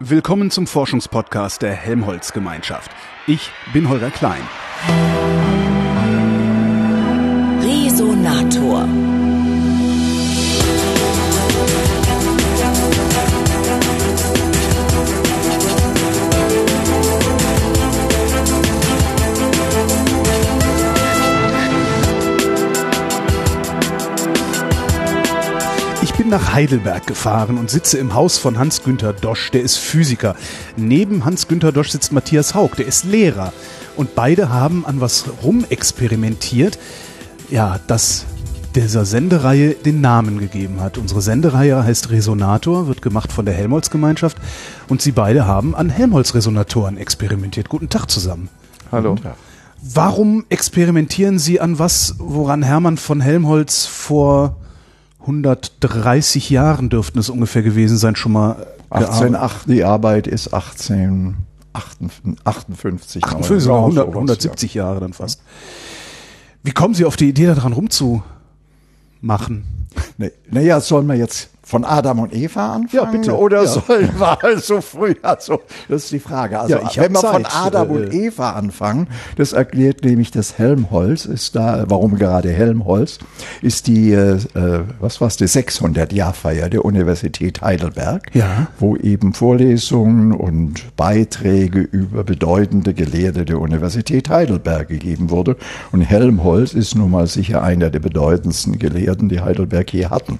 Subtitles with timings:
[0.00, 2.92] Willkommen zum Forschungspodcast der Helmholtz Gemeinschaft.
[3.26, 4.42] Ich bin Holger Klein.
[7.60, 8.86] Resonator.
[26.28, 30.36] Bin nach Heidelberg gefahren und sitze im Haus von Hans-Günther Dosch, der ist Physiker.
[30.76, 33.54] Neben Hans-Günther Dosch sitzt Matthias Haug, der ist Lehrer.
[33.96, 36.78] Und beide haben an was rumexperimentiert,
[37.48, 38.26] ja, das
[38.74, 40.98] dieser Sendereihe den Namen gegeben hat.
[40.98, 44.36] Unsere Sendereihe heißt Resonator, wird gemacht von der Helmholtz-Gemeinschaft
[44.88, 47.70] und sie beide haben an Helmholtz-Resonatoren experimentiert.
[47.70, 48.50] Guten Tag zusammen.
[48.92, 49.14] Hallo.
[49.80, 54.56] Warum experimentieren Sie an was, woran Hermann von Helmholtz vor
[55.28, 58.54] 130 Jahren dürften es ungefähr gewesen sein, schon mal
[58.90, 59.10] gearbeitet?
[59.10, 62.42] 1808, die Arbeit ist 1858.
[62.44, 63.22] 58,
[63.62, 65.42] sogar 100, 170 Jahre dann fast.
[66.62, 68.22] Wie kommen Sie auf die Idee, daran rumzumachen?
[70.50, 72.88] Naja, sollen wir jetzt von Adam und Eva anfangen?
[72.92, 73.36] Ja, bitte.
[73.36, 73.66] Oder Ja.
[73.66, 75.14] sollen wir also früh?
[75.22, 76.58] Also, das ist die Frage.
[76.58, 77.44] Also, Ja, wenn wir von.
[77.46, 83.18] Adam und Äh, Eva anfangen, das erklärt nämlich das Helmholtz, ist da, warum gerade Helmholtz,
[83.62, 88.68] ist die, äh, äh, was war's, die 600-Jahrfeier der Universität Heidelberg, Ja.
[88.78, 95.56] wo eben Vorlesungen und Beiträge über bedeutende Gelehrte der Universität Heidelberg gegeben wurde.
[95.92, 100.38] Und Helmholtz ist nun mal sicher einer der bedeutendsten Gelehrten, die Heidelberg je hatten.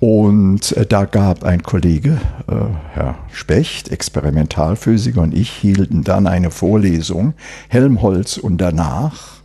[0.00, 2.54] Und äh, da gab ein Kollege, äh,
[2.92, 7.34] Herr Specht, Experimentalphysiker, und ich hielten dann eine Vorlesung,
[7.68, 9.36] Helmholtz und danach.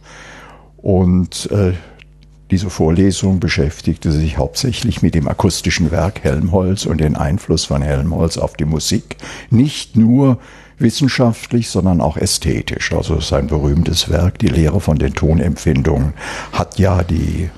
[0.77, 1.73] Und äh,
[2.51, 8.37] diese Vorlesung beschäftigte sich hauptsächlich mit dem akustischen Werk Helmholtz und den Einfluss von Helmholtz
[8.37, 9.15] auf die Musik.
[9.49, 10.37] Nicht nur
[10.77, 12.91] wissenschaftlich, sondern auch ästhetisch.
[12.91, 16.13] Also sein berühmtes Werk, die Lehre von den Tonempfindungen,
[16.51, 17.49] hat ja die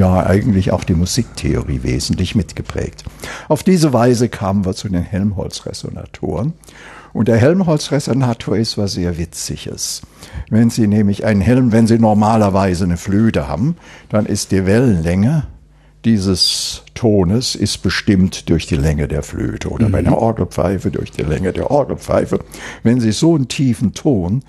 [0.00, 3.04] ja eigentlich auch die Musiktheorie wesentlich mitgeprägt.
[3.48, 6.54] Auf diese Weise kamen wir zu den Helmholtz-Resonatoren.
[7.12, 10.02] Und der Helmholtz-Resonator ist was sehr Witziges.
[10.48, 13.76] Wenn Sie nämlich einen Helm, wenn Sie normalerweise eine Flöte haben,
[14.08, 15.44] dann ist die Wellenlänge
[16.04, 21.22] dieses Tones ist bestimmt durch die Länge der Flöte oder bei einer Orgelpfeife durch die
[21.22, 22.38] Länge der Orgelpfeife.
[22.82, 24.42] Wenn Sie so einen tiefen Ton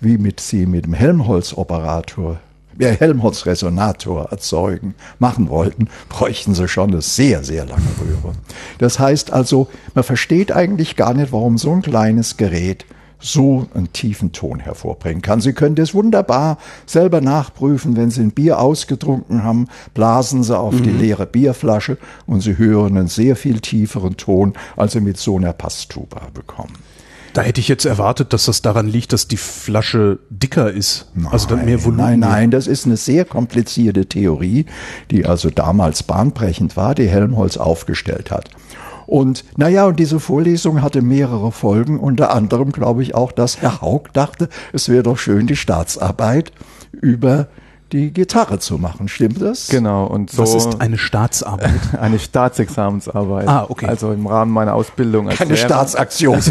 [0.00, 2.40] wie mit Sie mit dem Helmholtz-Operator
[2.78, 8.34] Helmholtz-Resonator erzeugen, machen wollten, bräuchten sie schon eine sehr, sehr lange Röhre.
[8.78, 12.84] Das heißt also, man versteht eigentlich gar nicht, warum so ein kleines Gerät
[13.24, 15.40] so einen tiefen Ton hervorbringen kann.
[15.40, 17.96] Sie können das wunderbar selber nachprüfen.
[17.96, 21.96] Wenn Sie ein Bier ausgetrunken haben, blasen Sie auf die leere Bierflasche
[22.26, 26.74] und Sie hören einen sehr viel tieferen Ton, als Sie mit so einer Passtuba bekommen.
[27.34, 31.10] Da hätte ich jetzt erwartet, dass das daran liegt, dass die Flasche dicker ist.
[31.32, 32.00] also dann mehr Volumen.
[32.00, 34.66] Nein, nein, das ist eine sehr komplizierte Theorie,
[35.10, 38.50] die also damals bahnbrechend war, die Helmholtz aufgestellt hat.
[39.06, 43.80] Und naja, und diese Vorlesung hatte mehrere Folgen, unter anderem glaube ich auch, dass Herr
[43.80, 46.52] Haug dachte, es wäre doch schön, die Staatsarbeit
[46.92, 47.48] über
[47.94, 49.06] die Gitarre zu machen.
[49.06, 49.68] Stimmt das?
[49.68, 51.80] Genau, und so Was ist eine Staatsarbeit?
[52.00, 53.46] eine Staatsexamensarbeit.
[53.46, 53.86] Ah, okay.
[53.86, 55.66] Also im Rahmen meiner Ausbildung als Eine Lehrer.
[55.66, 56.40] Staatsaktion.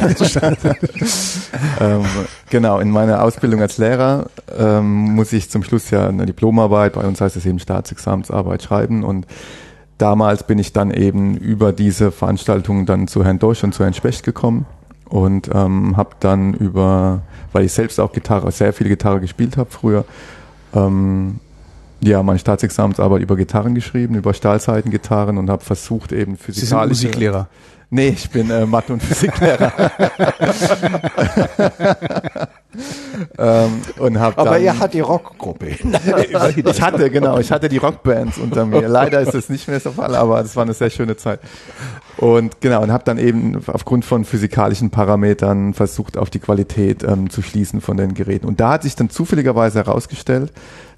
[1.79, 2.03] Ähm,
[2.49, 4.27] genau, in meiner Ausbildung als Lehrer
[4.57, 9.03] ähm, muss ich zum Schluss ja eine Diplomarbeit, bei uns heißt es eben Staatsexamensarbeit schreiben
[9.03, 9.27] und
[9.97, 13.93] damals bin ich dann eben über diese Veranstaltung dann zu Herrn Dosch und zu Herrn
[13.93, 14.65] Specht gekommen
[15.09, 17.21] und ähm, habe dann über,
[17.51, 20.05] weil ich selbst auch Gitarre, sehr viel Gitarre gespielt habe früher,
[20.73, 21.39] ähm,
[22.01, 27.07] ja, meine Staatsexamensarbeit über Gitarren geschrieben, über Stahlseitengitarren und habe versucht eben Sie sind physikalische...
[27.07, 27.47] Musiklehrer.
[27.93, 29.71] Nee, ich bin äh, Mathe- und Physiklehrer.
[33.37, 35.67] ähm, und hab Aber dann, er hat die Rockgruppe.
[36.65, 38.87] ich hatte, genau, ich hatte die Rockbands unter mir.
[38.87, 41.39] Leider ist das nicht mehr der Fall, aber es war eine sehr schöne Zeit.
[42.17, 47.29] Und genau, und habe dann eben aufgrund von physikalischen Parametern versucht, auf die Qualität ähm,
[47.29, 48.47] zu schließen von den Geräten.
[48.47, 50.51] Und da hat sich dann zufälligerweise herausgestellt,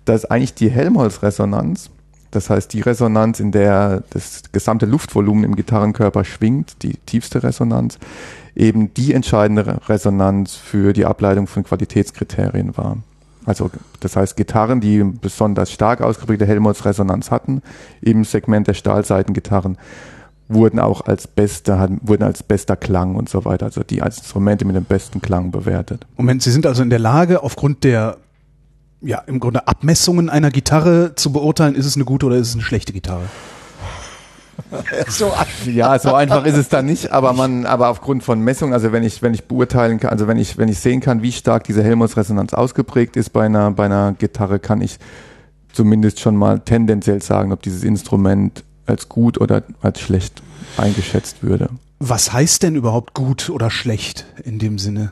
[0.06, 1.90] dass eigentlich die Helmholtz-Resonanz,
[2.36, 7.98] das heißt die Resonanz, in der das gesamte Luftvolumen im Gitarrenkörper schwingt, die tiefste Resonanz,
[8.56, 12.98] eben die entscheidende Resonanz für die Ableitung von Qualitätskriterien war.
[13.46, 17.62] Also das heißt Gitarren, die besonders stark ausgeprägte Helmholtz-Resonanz hatten,
[18.02, 19.78] im Segment der Stahlseitengitarren,
[20.48, 24.18] wurden auch als beste, hatten- wurden als bester Klang und so weiter, also die als
[24.20, 26.06] Instrumente mit dem besten Klang bewertet.
[26.18, 28.18] Moment, Sie sind also in der Lage, aufgrund der
[29.06, 32.54] ja, im Grunde Abmessungen einer Gitarre zu beurteilen, ist es eine gute oder ist es
[32.56, 33.24] eine schlechte Gitarre?
[35.10, 35.32] so
[35.66, 39.04] ja, so einfach ist es dann nicht, aber man, aber aufgrund von Messungen, also wenn
[39.04, 41.84] ich, wenn ich beurteilen kann, also wenn ich, wenn ich sehen kann, wie stark diese
[41.84, 44.98] Helmholtz-Resonanz ausgeprägt ist bei einer, bei einer Gitarre, kann ich
[45.72, 50.42] zumindest schon mal tendenziell sagen, ob dieses Instrument als gut oder als schlecht
[50.78, 51.70] eingeschätzt würde.
[52.00, 55.12] Was heißt denn überhaupt gut oder schlecht in dem Sinne?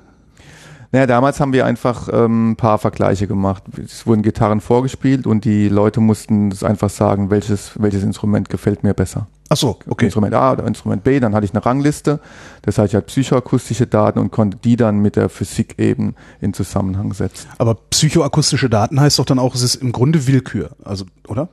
[0.94, 3.64] Naja, damals haben wir einfach ähm, ein paar Vergleiche gemacht.
[3.84, 8.84] Es wurden Gitarren vorgespielt und die Leute mussten das einfach sagen, welches, welches Instrument gefällt
[8.84, 9.26] mir besser.
[9.50, 10.06] Ach so, okay.
[10.06, 12.20] Instrument A oder Instrument B, dann hatte ich eine Rangliste.
[12.62, 16.54] Das heißt, ich hatte psychoakustische Daten und konnte die dann mit der Physik eben in
[16.54, 17.50] Zusammenhang setzen.
[17.58, 21.50] Aber psychoakustische Daten heißt doch dann auch, es ist im Grunde Willkür, also, oder?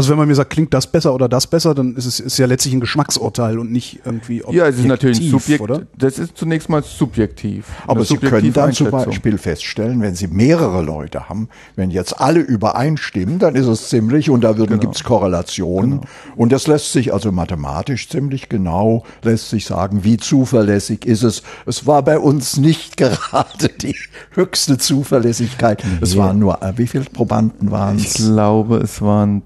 [0.00, 2.38] Also wenn man mir sagt, klingt das besser oder das besser, dann ist es ist
[2.38, 5.82] ja letztlich ein Geschmacksurteil und nicht irgendwie objektiv, Ja, es ist natürlich subjektiv, oder?
[5.94, 7.66] Das ist zunächst mal subjektiv.
[7.86, 12.40] Aber Sie können dann zum Beispiel feststellen, wenn Sie mehrere Leute haben, wenn jetzt alle
[12.40, 14.78] übereinstimmen, dann ist es ziemlich und da genau.
[14.78, 16.02] gibt es Korrelationen genau.
[16.34, 21.42] und das lässt sich also mathematisch ziemlich genau lässt sich sagen, wie zuverlässig ist es.
[21.66, 23.96] Es war bei uns nicht gerade die
[24.30, 25.84] höchste Zuverlässigkeit.
[25.84, 25.98] Nee.
[26.00, 28.18] Es waren nur äh, wie viele Probanden waren es?
[28.18, 29.42] Ich glaube, es waren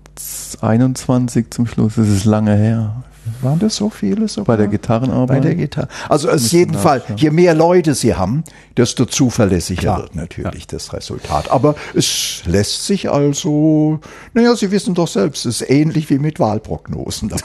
[0.61, 3.05] 21 zum Schluss, das ist lange her.
[3.41, 4.57] Waren das so viele sogar?
[4.57, 5.29] Bei der Gitarrenarbeit?
[5.29, 5.89] Bei der Gitarre.
[6.09, 8.45] Also auf jeden Fall, je mehr Leute sie haben,
[8.77, 9.99] desto zuverlässiger Klar.
[10.03, 10.69] wird natürlich ja.
[10.73, 11.51] das Resultat.
[11.51, 14.01] Aber es lässt sich also,
[14.35, 17.31] naja, Sie wissen doch selbst, es ist ähnlich wie mit Wahlprognosen.
[17.31, 17.43] Das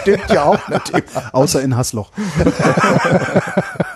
[0.00, 1.04] stimmt ja auch natürlich.
[1.32, 2.10] Außer in Hassloch.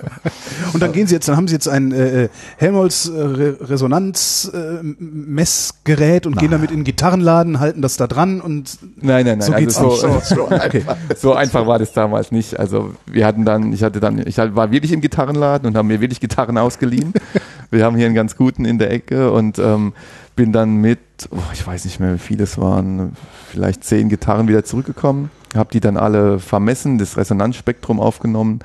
[0.72, 3.20] Und dann gehen Sie jetzt, dann haben Sie jetzt ein äh, äh Helmholtz äh,
[3.60, 6.42] Resonanz-Messgerät äh, und nein.
[6.42, 9.46] gehen damit in den Gitarrenladen, halten das da dran und nein, nein, nein.
[9.46, 10.84] so geht's also so, so, okay.
[11.16, 12.58] so einfach war das damals nicht.
[12.58, 16.00] Also wir hatten dann, ich hatte dann, ich war wirklich im Gitarrenladen und haben mir
[16.00, 17.12] wirklich Gitarren ausgeliehen.
[17.70, 19.92] wir haben hier einen ganz guten in der Ecke und ähm,
[20.36, 23.16] bin dann mit, oh, ich weiß nicht mehr, wie viele es waren,
[23.50, 28.60] vielleicht zehn Gitarren wieder zurückgekommen, habe die dann alle vermessen, das Resonanzspektrum aufgenommen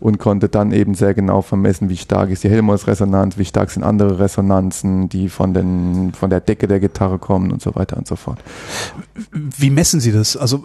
[0.00, 3.82] und konnte dann eben sehr genau vermessen, wie stark ist die Helmholtz-Resonanz, wie stark sind
[3.82, 8.06] andere Resonanzen, die von, den, von der Decke der Gitarre kommen und so weiter und
[8.06, 8.38] so fort.
[9.32, 10.36] Wie messen Sie das?
[10.36, 10.64] Also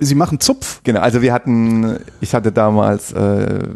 [0.00, 0.80] Sie machen Zupf?
[0.84, 3.68] Genau, also wir hatten, ich hatte damals äh,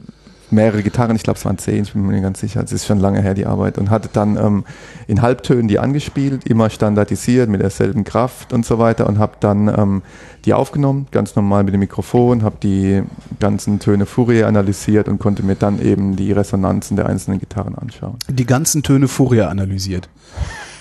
[0.53, 2.87] mehrere Gitarren, ich glaube es waren zehn, ich bin mir nicht ganz sicher, es ist
[2.87, 4.65] schon lange her die Arbeit und hatte dann ähm,
[5.07, 9.69] in Halbtönen die angespielt, immer standardisiert mit derselben Kraft und so weiter und habe dann
[9.69, 10.03] ähm,
[10.45, 13.03] die aufgenommen, ganz normal mit dem Mikrofon, habe die
[13.39, 18.17] ganzen Töne Fourier analysiert und konnte mir dann eben die Resonanzen der einzelnen Gitarren anschauen.
[18.29, 20.09] Die ganzen Töne Fourier analysiert.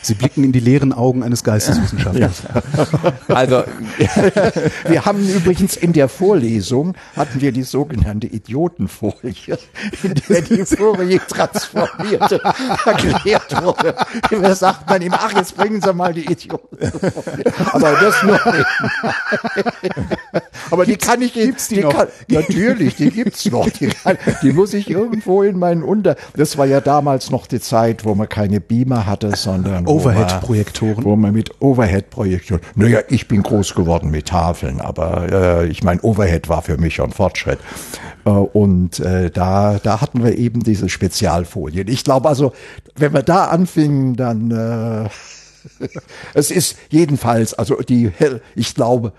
[0.01, 2.43] Sie blicken in die leeren Augen eines Geisteswissenschaftlers.
[3.27, 3.35] Ja.
[3.35, 3.63] Also
[4.87, 9.57] wir haben übrigens in der Vorlesung hatten wir die sogenannte Idiotenfolie,
[10.03, 12.41] in der die Folie transformierte
[12.85, 13.95] erklärt wurde.
[14.29, 17.45] Da sagt man ihm, ach jetzt bringen Sie mal die Idiotenfolie.
[17.71, 18.39] Aber das nur.
[20.71, 21.93] Aber die kann ich gibt's die, die noch?
[21.93, 23.69] Kann, natürlich, die gibt's noch.
[23.69, 26.15] Die, kann, die muss ich irgendwo in meinen Unter.
[26.35, 31.03] Das war ja damals noch die Zeit, wo man keine Beamer hatte, sondern Overhead-Projektoren.
[31.03, 32.61] Wo man mit Overhead-Projektoren.
[32.75, 36.95] Naja, ich bin groß geworden mit Tafeln, aber äh, ich meine, Overhead war für mich
[36.95, 37.59] schon Fortschritt.
[38.25, 41.87] Äh, und äh, da, da hatten wir eben diese Spezialfolien.
[41.87, 42.53] Ich glaube also,
[42.95, 45.09] wenn wir da anfingen, dann äh,
[46.33, 48.11] es ist jedenfalls, also die,
[48.55, 49.13] ich glaube,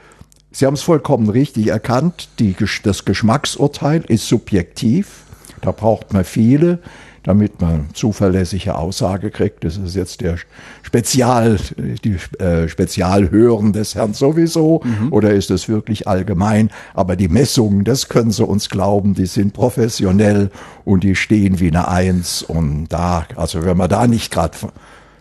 [0.54, 5.22] Sie haben es vollkommen richtig erkannt, die, das Geschmacksurteil ist subjektiv.
[5.62, 6.80] Da braucht man viele
[7.22, 9.64] damit man zuverlässige Aussage kriegt.
[9.64, 10.38] Das ist jetzt der
[10.82, 15.12] Spezial, die äh, Spezialhören des Herrn sowieso mhm.
[15.12, 16.70] oder ist es wirklich allgemein?
[16.94, 20.50] Aber die Messungen, das können Sie uns glauben, die sind professionell
[20.84, 22.42] und die stehen wie eine Eins.
[22.42, 24.56] Und da, also wenn man da nicht gerade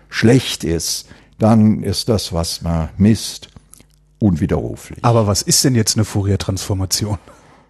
[0.09, 3.49] schlecht ist, dann ist das, was man misst,
[4.19, 4.99] unwiderruflich.
[5.03, 7.17] Aber was ist denn jetzt eine Fourier-Transformation?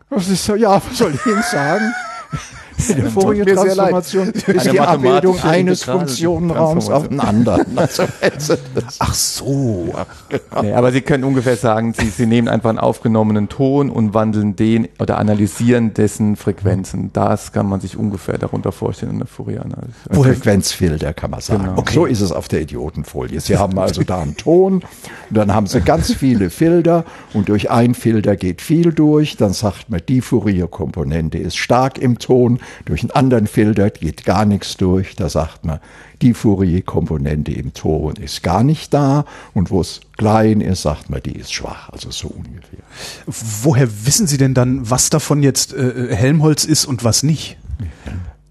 [0.09, 1.93] Das ist ja, was soll ich Ihnen sagen?
[2.95, 7.65] Die Fourier-Transformation ist die Abbildung eines Funktionenraums auf einen anderen.
[8.21, 8.55] Also,
[8.99, 9.93] Ach so.
[10.29, 10.61] Genau.
[10.61, 14.55] Nee, aber Sie können ungefähr sagen, Sie, Sie nehmen einfach einen aufgenommenen Ton und wandeln
[14.55, 17.11] den oder analysieren dessen Frequenzen.
[17.13, 19.93] Das kann man sich ungefähr darunter vorstellen in der Fourier-Analyse.
[20.11, 21.63] Frequenzfilter kann man sagen.
[21.63, 21.77] Genau.
[21.77, 21.93] Okay.
[21.93, 23.39] So ist es auf der Idiotenfolie.
[23.39, 24.83] Sie haben also da einen Ton und
[25.29, 29.37] dann haben Sie ganz viele Filter und durch einen Filter geht viel durch.
[29.37, 34.45] Dann sagt man, die Fourier-Komponente ist stark im Ton durch einen anderen Filter geht gar
[34.45, 35.15] nichts durch.
[35.15, 35.79] Da sagt man,
[36.21, 41.21] die Fourier-Komponente im Ton ist gar nicht da und wo es klein ist, sagt man,
[41.21, 41.89] die ist schwach.
[41.89, 42.79] Also so ungefähr.
[43.25, 47.57] Woher wissen Sie denn dann, was davon jetzt äh, Helmholtz ist und was nicht?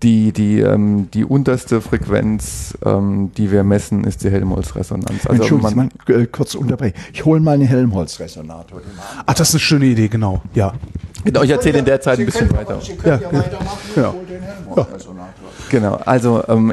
[0.03, 5.27] Die, die, ähm, die unterste Frequenz, ähm, die wir messen, ist die Helmholtz-Resonanz.
[5.27, 6.95] Also Entschuldigung, man, äh, kurz unterbrechen.
[7.13, 8.81] Ich hole mal einen Helmholtz-Resonator.
[9.27, 10.41] Ach, das ist eine schöne Idee, genau.
[10.55, 10.73] Ja.
[11.23, 12.81] Genau, ich erzähle in der Zeit ein bisschen können, weiter.
[12.81, 13.79] Sie können ja, ja weitermachen.
[13.97, 14.15] Ja.
[14.75, 14.87] Ja.
[15.69, 16.73] Genau, also ähm,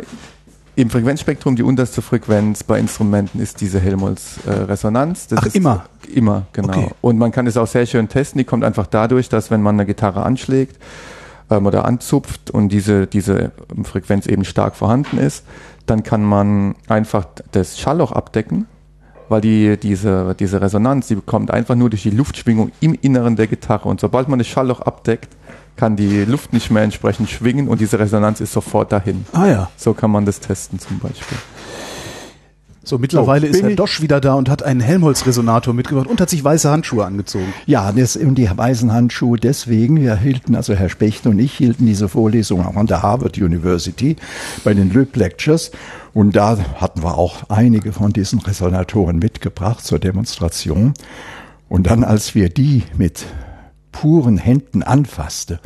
[0.77, 5.27] im Frequenzspektrum die unterste Frequenz bei Instrumenten ist diese Helmholtz-Resonanz.
[5.36, 5.86] Ach, ist immer?
[6.13, 6.69] Immer, genau.
[6.69, 6.89] Okay.
[7.01, 8.39] Und man kann es auch sehr schön testen.
[8.39, 10.77] Die kommt einfach dadurch, dass wenn man eine Gitarre anschlägt
[11.49, 13.51] ähm, oder anzupft und diese, diese
[13.83, 15.45] Frequenz eben stark vorhanden ist,
[15.85, 18.67] dann kann man einfach das Schallloch abdecken,
[19.29, 23.47] weil die, diese, diese Resonanz, die bekommt einfach nur durch die Luftschwingung im Inneren der
[23.47, 23.89] Gitarre.
[23.89, 25.29] Und sobald man das Schallloch abdeckt,
[25.75, 29.25] kann die Luft nicht mehr entsprechend schwingen und diese Resonanz ist sofort dahin.
[29.31, 29.69] Ah ja.
[29.77, 31.37] So kann man das testen zum Beispiel.
[32.88, 36.29] So, mittlerweile So, ist Herr Dosch wieder da und hat einen Helmholtz-Resonator mitgebracht und hat
[36.29, 37.53] sich weiße Handschuhe angezogen.
[37.65, 42.08] Ja, das, die weißen Handschuhe deswegen, wir hielten, also Herr Specht und ich hielten diese
[42.08, 44.15] Vorlesung auch an der Harvard University
[44.63, 45.72] bei den Lüb Lectures.
[46.13, 50.94] Und da hatten wir auch einige von diesen Resonatoren mitgebracht zur Demonstration.
[51.67, 53.25] Und dann, als wir die mit
[53.91, 55.60] puren Händen anfasste,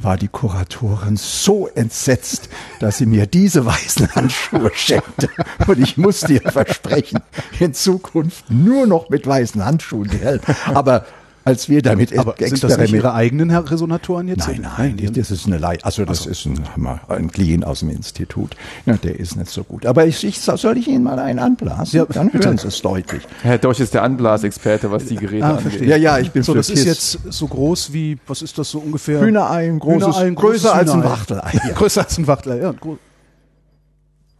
[0.00, 2.48] war die Kuratorin so entsetzt,
[2.80, 5.28] dass sie mir diese weißen Handschuhe schenkte.
[5.66, 7.20] Und ich musste ihr versprechen,
[7.58, 10.40] in Zukunft nur noch mit weißen Handschuhen gell?
[10.72, 11.06] Aber
[11.48, 14.46] als wir damit Aber sind das nicht Ihre eigenen Resonatoren jetzt?
[14.46, 16.60] Nein, nein, die- das ist eine Lei also das ist ein,
[17.08, 18.54] ein Clean aus dem Institut.
[18.86, 19.86] Ja, der ist nicht so gut.
[19.86, 21.98] Aber ich, ich, soll ich Ihnen mal einen anblasen?
[21.98, 22.46] Ja, Dann bitte.
[22.48, 23.22] hören Sie es deutlich.
[23.42, 25.80] Herr Dosch ist der Anblasexperte, was die Geräte Ah, angeht.
[25.80, 28.70] Ja, ja, ich bin So, für das ist jetzt so groß wie, was ist das
[28.70, 29.20] so ungefähr?
[29.20, 31.10] Hühnerei, ein großes, Hühnerei, ein größer großes als ein Hühnerei.
[31.12, 31.50] Wachtelei.
[31.66, 31.72] Ja.
[31.74, 32.74] Größer als ein Wachtelei, ja.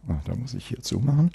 [0.07, 1.31] Ah, Da muss ich hier zumachen.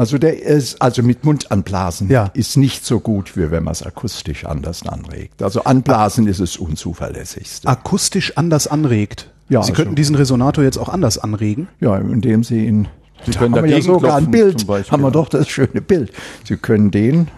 [0.00, 2.30] Also der ist, also mit Mund anblasen Ja.
[2.32, 5.42] ist nicht so gut, wie wenn man es akustisch anders anregt.
[5.42, 7.68] Also anblasen ist es unzuverlässigste.
[7.68, 9.30] Akustisch anders anregt.
[9.50, 11.68] Ja, Sie also- könnten diesen Resonator jetzt auch anders anregen.
[11.80, 12.88] Ja, indem Sie ihn.
[13.26, 14.66] Sie Da können haben wir ja sogar ein Bild.
[14.90, 16.12] Haben wir doch das schöne Bild.
[16.48, 17.28] Sie können den.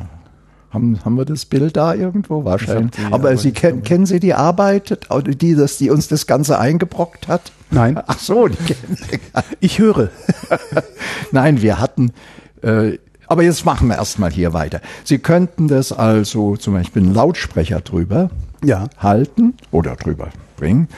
[0.70, 2.44] Haben, haben wir das Bild da irgendwo?
[2.44, 2.92] Wahrscheinlich.
[2.92, 6.60] die, aber aber Sie kennen, kennen Sie die Arbeit, die, das, die uns das Ganze
[6.60, 7.50] eingebrockt hat?
[7.72, 8.00] Nein.
[8.06, 9.18] Ach so, die kennen Sie.
[9.58, 10.10] Ich höre.
[11.32, 12.12] Nein, wir hatten.
[12.62, 14.80] Äh, aber jetzt machen wir erstmal hier weiter.
[15.04, 18.30] Sie könnten das also zum Beispiel einen Lautsprecher drüber
[18.64, 18.88] Ja.
[18.98, 20.88] halten oder drüber bringen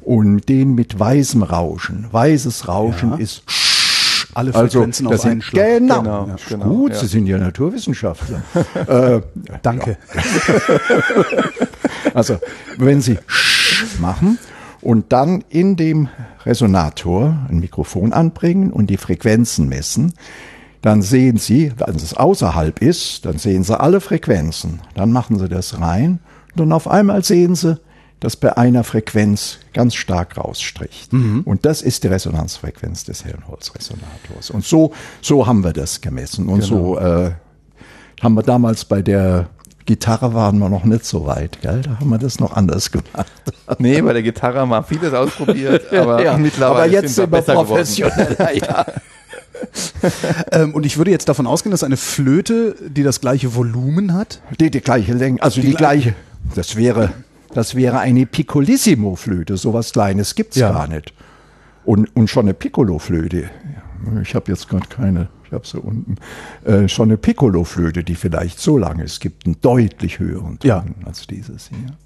[0.00, 2.06] und den mit weißem Rauschen.
[2.10, 3.16] Weißes Rauschen Ja.
[3.18, 3.42] ist
[4.34, 5.78] Alle also, Frequenzen das auf einen Schlag.
[5.78, 6.98] Genau, Genau, Ja, genau, gut, ja.
[6.98, 8.42] Sie sind ja Naturwissenschaftler.
[8.88, 9.20] äh,
[9.62, 9.96] Danke.
[12.14, 12.38] also,
[12.78, 13.18] wenn Sie
[14.00, 14.38] machen
[14.80, 16.08] und dann in dem
[16.44, 20.14] Resonator ein Mikrofon anbringen und die Frequenzen messen,
[20.84, 24.82] dann sehen Sie, wenn es außerhalb ist, dann sehen Sie alle Frequenzen.
[24.94, 26.18] Dann machen Sie das rein
[26.52, 27.80] und dann auf einmal sehen Sie,
[28.20, 31.10] dass bei einer Frequenz ganz stark rausstricht.
[31.46, 34.50] Und das ist die Resonanzfrequenz des Helmholtz-Resonators.
[34.50, 36.48] Und so, so haben wir das gemessen.
[36.48, 37.30] Und so äh,
[38.22, 39.48] haben wir damals bei der
[39.86, 41.80] Gitarre waren wir noch nicht so weit, gell?
[41.80, 43.32] Da haben wir das noch anders gemacht.
[43.78, 47.40] Nee, bei der Gitarre haben wir vieles ausprobiert, aber Ja, mittlerweile aber jetzt sind wir
[47.40, 48.52] professioneller.
[48.54, 48.84] Ja.
[50.52, 54.40] Ähm, und ich würde jetzt davon ausgehen, dass eine Flöte, die das gleiche Volumen hat,
[54.60, 56.14] Die, die gleiche Länge, also die, gleiche.
[56.54, 57.12] Das wäre,
[57.54, 59.56] das wäre eine Piccolissimo-Flöte.
[59.56, 60.70] Sowas Kleines gibt's Ja.
[60.70, 61.12] gar nicht.
[61.84, 63.50] Und, und schon eine Piccolo-Flöte.
[64.22, 66.16] Ich habe jetzt gerade keine, ich habe sie unten.
[66.64, 70.84] Äh, schon eine Piccolo-Flöte, die vielleicht so lang ist, gibt einen deutlich höheren Ton Ja.
[71.04, 71.96] als dieses hier.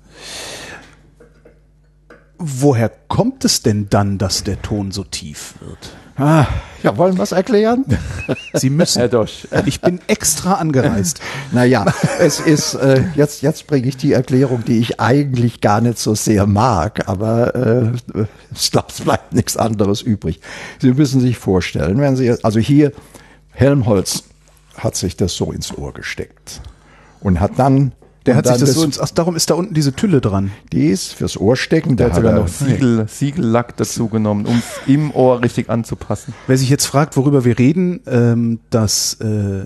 [2.38, 5.92] woher kommt es denn dann, dass der Ton so tief wird?
[6.18, 6.46] Ah,
[6.82, 7.84] ja, wollen wir es erklären?
[8.52, 8.98] Sie müssen.
[8.98, 9.46] Herr Dosch.
[9.66, 11.20] Ich bin extra angereist.
[11.52, 11.86] Naja,
[12.18, 16.14] es ist, äh, jetzt, jetzt bringe ich die Erklärung, die ich eigentlich gar nicht so
[16.14, 20.40] sehr mag, aber äh, ich glaube, es bleibt nichts anderes übrig.
[20.78, 22.92] Sie müssen sich vorstellen, wenn Sie, also hier,
[23.50, 24.24] Helmholtz
[24.76, 26.60] hat sich das so ins Ohr gesteckt
[27.20, 27.92] und hat dann,
[28.28, 30.50] Der hat sich das so ins, ach, darum ist da unten diese Tülle dran.
[30.72, 34.56] die ist fürs Ohr stecken, Der da hat sogar noch Siegel, Siegellack dazu genommen, um
[34.58, 36.34] es im Ohr richtig anzupassen.
[36.46, 39.64] Wer sich jetzt fragt, worüber wir reden, ähm, das äh,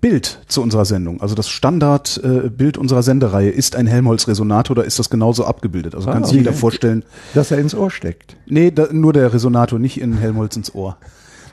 [0.00, 4.98] Bild zu unserer Sendung, also das Standardbild äh, unserer Sendereihe, ist ein Helmholtz-Resonator oder ist
[4.98, 5.94] das genauso abgebildet?
[5.94, 6.38] Also kann sich okay.
[6.38, 8.36] jeder vorstellen, dass er ins Ohr steckt.
[8.46, 10.98] nee, da, nur der Resonator, nicht in Helmholtz ins Ohr.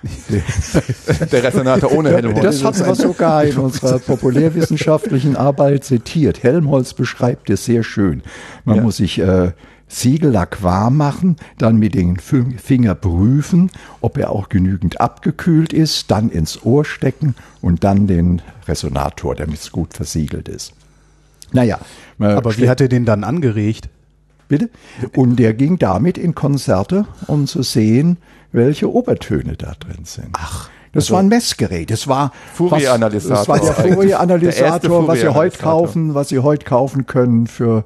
[1.32, 2.42] Der Resonator ohne Helmholtz.
[2.44, 6.44] Das hatten wir sogar in unserer populärwissenschaftlichen Arbeit zitiert.
[6.44, 8.22] Helmholtz beschreibt es sehr schön.
[8.66, 8.82] Man Ja.
[8.84, 9.52] muss sich äh,
[9.88, 13.70] Siegellack warm machen, dann mit den Finger prüfen,
[14.02, 19.60] ob er auch genügend abgekühlt ist, dann ins Ohr stecken und dann den Resonator, damit
[19.60, 20.74] es gut versiegelt ist.
[21.52, 21.80] Naja.
[22.18, 23.88] Aber wie hat er den dann angeregt?
[24.48, 24.70] Bitte?
[25.16, 28.18] Und der ging damit in Konzerte, um zu sehen,
[28.54, 30.30] welche Obertöne da drin sind.
[30.34, 30.70] Ach.
[30.94, 31.90] Das also war ein Messgerät.
[31.90, 33.38] Das war Fourier-Analysator.
[33.38, 37.84] Das war der Fourier-Analysator, was Sie heute kaufen, was Sie heute kaufen können für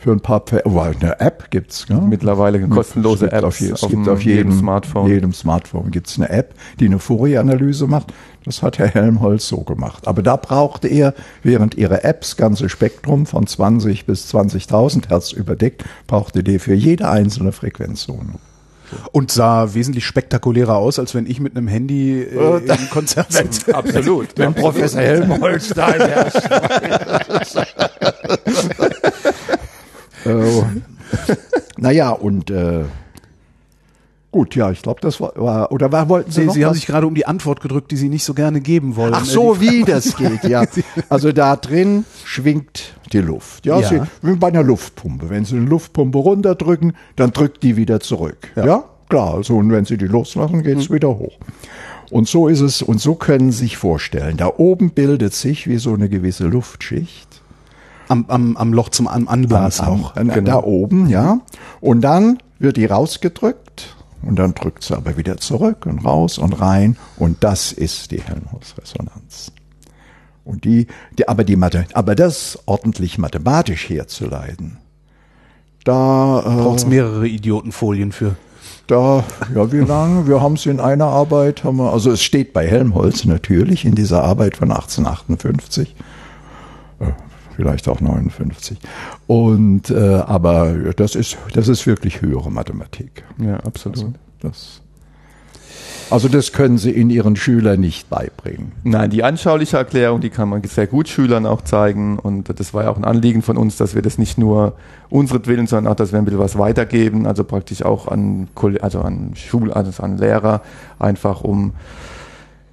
[0.00, 0.70] für ein paar Pferde.
[0.70, 1.88] Oh, eine App gibt's.
[1.88, 2.00] Ne?
[2.00, 3.42] Mittlerweile eine kostenlose App.
[3.42, 5.08] Auf, es gibt auf jedem, jedem Smartphone.
[5.08, 8.14] Jedem Smartphone gibt's eine App, die eine Fourier-Analyse macht.
[8.44, 10.06] Das hat Herr Helmholtz so gemacht.
[10.06, 15.84] Aber da brauchte er, während ihre Apps ganze Spektrum von 20 bis 20.000 Hertz überdeckt,
[16.06, 18.34] brauchte der für jede einzelne Frequenzzone.
[19.12, 23.74] Und sah wesentlich spektakulärer aus, als wenn ich mit einem Handy äh, im Konzert sitze.
[23.74, 24.28] Absolut.
[24.36, 26.50] Wenn Professor Helmholtz da herrscht.
[30.24, 30.62] äh,
[31.76, 32.84] naja, und äh,
[34.30, 36.74] Gut, ja, ich glaube, das war, war, oder war, wollten Sie Sie, noch Sie haben
[36.74, 39.14] sich gerade um die Antwort gedrückt, die Sie nicht so gerne geben wollen.
[39.14, 40.64] Ach so, wie das geht, ja.
[41.08, 43.64] Also da drin schwingt die Luft.
[43.64, 43.88] Ja, ja.
[43.88, 45.30] Sie, wie bei einer Luftpumpe.
[45.30, 48.52] Wenn Sie eine Luftpumpe runterdrücken, dann drückt die wieder zurück.
[48.54, 48.84] Ja, ja?
[49.08, 49.34] klar.
[49.34, 50.94] Also, und wenn Sie die loslassen, geht's mhm.
[50.94, 51.38] wieder hoch.
[52.10, 55.78] Und so ist es, und so können Sie sich vorstellen, da oben bildet sich wie
[55.78, 57.28] so eine gewisse Luftschicht.
[58.08, 60.14] Am, am, am Loch zum Anblasloch.
[60.14, 60.40] Genau.
[60.40, 61.40] Da oben, ja.
[61.80, 63.67] Und dann wird die rausgedrückt
[64.22, 68.20] und dann drückt sie aber wieder zurück und raus und rein und das ist die
[68.20, 69.52] Helmholtz-Resonanz.
[70.44, 70.86] Und die,
[71.18, 74.78] die, aber die Mathe, aber das ordentlich mathematisch herzuleiten,
[75.84, 78.36] da äh, braucht's mehrere Idiotenfolien für.
[78.86, 80.26] Da, ja, wie lange?
[80.26, 83.94] Wir haben es in einer Arbeit, haben wir, also es steht bei Helmholtz natürlich in
[83.94, 85.94] dieser Arbeit von 1858
[87.58, 88.78] vielleicht auch 59.
[89.26, 93.24] Und äh, aber das ist das ist wirklich höhere Mathematik.
[93.36, 93.98] Ja, absolut.
[93.98, 94.80] Also das
[96.10, 98.72] also das können Sie in Ihren Schülern nicht beibringen.
[98.82, 102.18] Nein, die anschauliche Erklärung, die kann man sehr gut Schülern auch zeigen.
[102.18, 104.76] Und das war ja auch ein Anliegen von uns, dass wir das nicht nur
[105.10, 108.48] unseretwillen, sondern auch, dass wir ein bisschen was weitergeben, also praktisch auch an,
[108.80, 110.62] also an Schul, also an Lehrer,
[110.98, 111.72] einfach um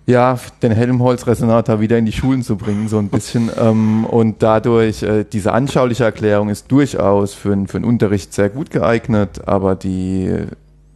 [0.07, 3.49] ja, den Helmholtz-Resonator wieder in die Schulen zu bringen, so ein bisschen.
[3.59, 8.69] ähm, und dadurch, äh, diese anschauliche Erklärung ist durchaus für, für den Unterricht sehr gut
[8.69, 10.45] geeignet, aber die,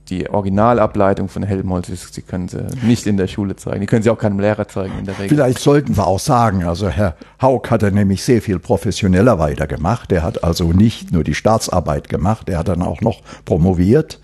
[0.10, 3.82] die Originalableitung von Helmholtz sie können sie nicht in der Schule zeigen.
[3.82, 5.30] Die können sie auch keinem Lehrer zeigen in der Regel.
[5.30, 10.12] Vielleicht sollten wir auch sagen, also Herr Haug hat er nämlich sehr viel professioneller weitergemacht.
[10.12, 14.20] Er hat also nicht nur die Staatsarbeit gemacht, er hat dann auch noch promoviert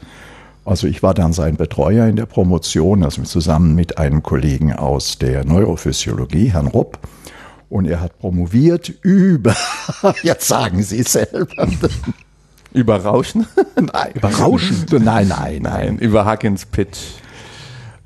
[0.65, 5.17] also ich war dann sein Betreuer in der Promotion, also zusammen mit einem Kollegen aus
[5.17, 6.99] der Neurophysiologie, Herrn Rupp.
[7.69, 9.55] Und er hat promoviert über,
[10.23, 11.47] jetzt sagen Sie es selber.
[12.73, 13.47] Über Rauschen?
[13.75, 14.11] Nein.
[14.15, 14.85] Über Rauschen?
[14.91, 15.97] Nein, nein, nein.
[15.97, 16.97] Über Huggins Pitch.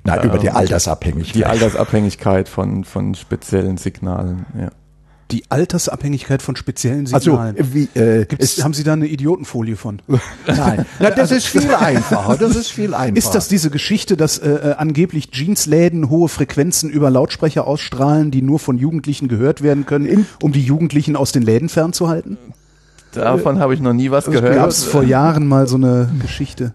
[0.04, 1.36] Nein, über die Altersabhängigkeit.
[1.36, 4.70] Die Altersabhängigkeit von, von speziellen Signalen, ja.
[5.32, 7.56] Die Altersabhängigkeit von speziellen also, Signalen.
[7.58, 10.02] Also, wie, äh, Gibt's, haben Sie da eine Idiotenfolie von?
[10.48, 12.36] Nein, Na, das ist viel einfacher.
[12.38, 13.18] Das ist viel einfacher.
[13.18, 18.42] Ist das diese Geschichte, dass äh, äh, angeblich Jeansläden hohe Frequenzen über Lautsprecher ausstrahlen, die
[18.42, 22.38] nur von Jugendlichen gehört werden können, um die Jugendlichen aus den Läden fernzuhalten?
[23.12, 24.56] Davon habe ich noch nie was gehört.
[24.56, 26.74] Gab es vor Jahren mal so eine Geschichte?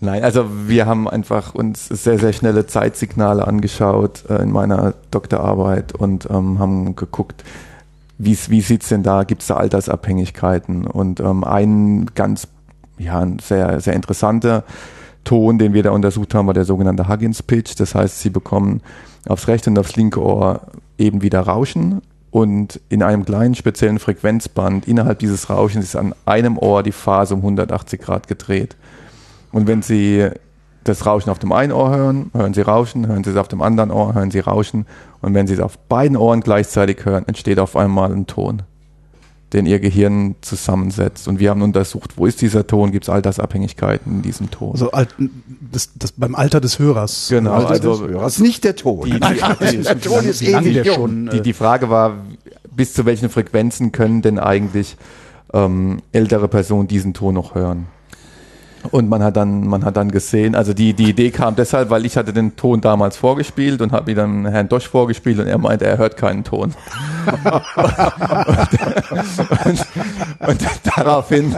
[0.00, 5.94] Nein, also wir haben einfach uns sehr, sehr schnelle Zeitsignale angeschaut äh, in meiner Doktorarbeit
[5.94, 7.44] und ähm, haben geguckt,
[8.22, 9.24] wie, wie sieht's denn da?
[9.24, 10.86] Gibt es da Altersabhängigkeiten?
[10.86, 12.48] Und ähm, ein ganz,
[12.98, 14.64] ja, ein sehr, sehr interessanter
[15.24, 17.74] Ton, den wir da untersucht haben, war der sogenannte Huggins Pitch.
[17.78, 18.82] Das heißt, sie bekommen
[19.26, 20.60] aufs rechte und aufs linke Ohr
[20.98, 26.58] eben wieder Rauschen und in einem kleinen speziellen Frequenzband innerhalb dieses Rauschens ist an einem
[26.58, 28.76] Ohr die Phase um 180 Grad gedreht.
[29.50, 30.28] Und wenn Sie
[30.84, 33.62] das Rauschen auf dem einen Ohr hören, hören Sie Rauschen, hören Sie es auf dem
[33.62, 34.86] anderen Ohr, hören Sie Rauschen.
[35.20, 38.62] Und wenn Sie es auf beiden Ohren gleichzeitig hören, entsteht auf einmal ein Ton,
[39.52, 41.28] den Ihr Gehirn zusammensetzt.
[41.28, 44.72] Und wir haben untersucht, wo ist dieser Ton, gibt es Altersabhängigkeiten in diesem Ton.
[44.72, 44.90] Also
[45.70, 47.26] das, das beim Alter des Hörers.
[47.28, 49.04] Genau, Alter also des Hörers, nicht der Ton.
[49.04, 51.28] Die, die, die, der Ton ist ewig schon.
[51.28, 52.14] Die, die Frage war,
[52.74, 54.96] bis zu welchen Frequenzen können denn eigentlich
[55.52, 57.86] ähm, ältere Personen diesen Ton noch hören?
[58.90, 62.06] Und man hat dann, man hat dann gesehen, also die, die Idee kam deshalb, weil
[62.06, 65.58] ich hatte den Ton damals vorgespielt und habe mir dann Herrn Dosch vorgespielt und er
[65.58, 66.74] meinte, er hört keinen Ton.
[69.64, 69.86] und,
[70.48, 70.62] und,
[70.96, 71.54] daraufhin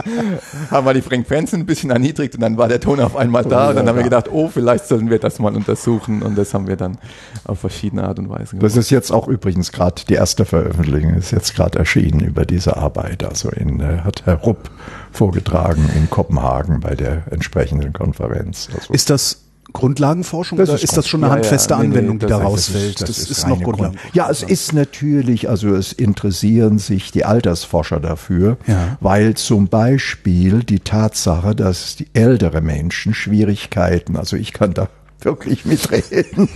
[0.69, 3.69] haben wir die Frequenzen ein bisschen erniedrigt und dann war der Ton auf einmal da
[3.69, 6.67] und dann haben wir gedacht, oh, vielleicht sollen wir das mal untersuchen und das haben
[6.67, 6.97] wir dann
[7.45, 8.63] auf verschiedene Art und Weise gemacht.
[8.63, 12.77] Das ist jetzt auch übrigens gerade die erste Veröffentlichung, ist jetzt gerade erschienen über diese
[12.77, 13.23] Arbeit.
[13.23, 14.69] Also in, äh, hat Herr Rupp
[15.13, 18.69] vorgetragen in Kopenhagen bei der entsprechenden Konferenz.
[18.73, 22.25] Also ist das Grundlagenforschung das oder ist, ist das schon eine handfeste ja, Anwendung, nee,
[22.25, 23.01] nee, die da rausfällt?
[23.01, 23.97] Das, ist, das, das ist noch Grundlagen.
[24.13, 28.97] Ja, es ist natürlich, also es interessieren sich die Altersforscher dafür, ja.
[28.99, 34.89] weil zum Beispiel die Tatsache, dass die ältere Menschen Schwierigkeiten, also ich kann da
[35.25, 36.49] wirklich mitreden,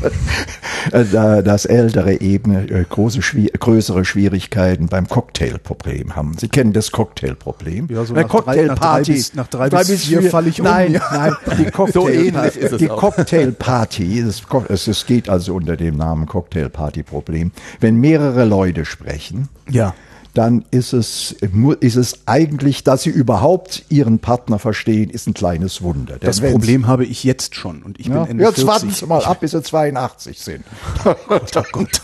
[0.91, 3.19] dass ältere eben äh, große,
[3.60, 6.38] größere Schwierigkeiten beim Cocktailproblem haben.
[6.38, 7.88] Sie kennen das Cocktailproblem.
[7.89, 8.71] Ja, so nach, Cocktailparty.
[8.75, 11.01] Nach drei bis, nach drei bis vier, vier falle ich nein, um.
[11.12, 12.67] Nein, nein, die Cocktailparty.
[12.67, 17.51] so die Cocktailparty, es, es geht also unter dem Namen Cocktailparty-Problem.
[17.80, 19.93] Wenn mehrere Leute sprechen, ja
[20.38, 21.36] dann ist es,
[21.80, 26.17] ist es eigentlich, dass sie überhaupt ihren Partner verstehen, ist ein kleines Wunder.
[26.19, 28.67] Das Problem habe ich jetzt schon und ich ja, bin Ende Jetzt 40.
[28.67, 30.63] warten Sie mal ab, bis Sie 82 sind.
[31.06, 32.02] oh Gott, oh Gott.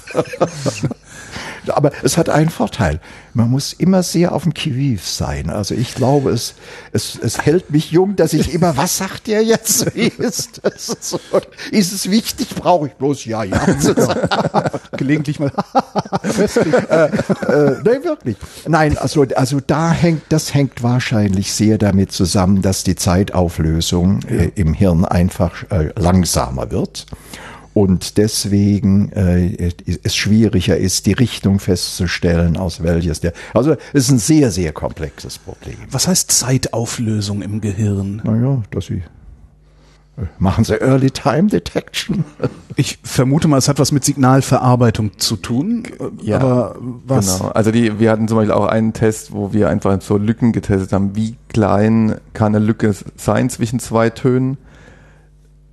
[1.67, 2.99] Aber es hat einen Vorteil.
[3.35, 5.49] Man muss immer sehr auf dem Kiviv sein.
[5.49, 6.53] Also ich glaube, es,
[6.91, 9.95] es, es hält mich jung, dass ich immer, was sagt der jetzt?
[9.95, 10.95] Wie ist das?
[10.99, 11.19] So,
[11.71, 12.49] ist es wichtig?
[12.49, 13.59] Brauche ich bloß ja, ja.
[14.97, 15.51] Gelegentlich mal.
[16.89, 17.09] äh, äh,
[17.83, 18.37] nein, wirklich.
[18.67, 24.51] Nein, also, also da hängt, das hängt wahrscheinlich sehr damit zusammen, dass die Zeitauflösung äh,
[24.55, 27.07] im Hirn einfach äh, langsamer wird
[27.73, 29.71] und deswegen äh,
[30.03, 33.33] es schwieriger ist, die Richtung festzustellen, aus welches der.
[33.53, 35.77] Also es ist ein sehr, sehr komplexes Problem.
[35.89, 38.21] Was heißt Zeitauflösung im Gehirn?
[38.23, 39.03] Naja, dass sie
[40.17, 42.23] äh, Machen Sie Early Time Detection?
[42.75, 45.83] Ich vermute mal, es hat was mit Signalverarbeitung zu tun.
[46.23, 47.37] Ja, aber was?
[47.37, 47.51] Genau.
[47.51, 50.91] Also die, wir hatten zum Beispiel auch einen Test, wo wir einfach so Lücken getestet
[50.91, 51.15] haben.
[51.15, 54.57] Wie klein kann eine Lücke sein zwischen zwei Tönen?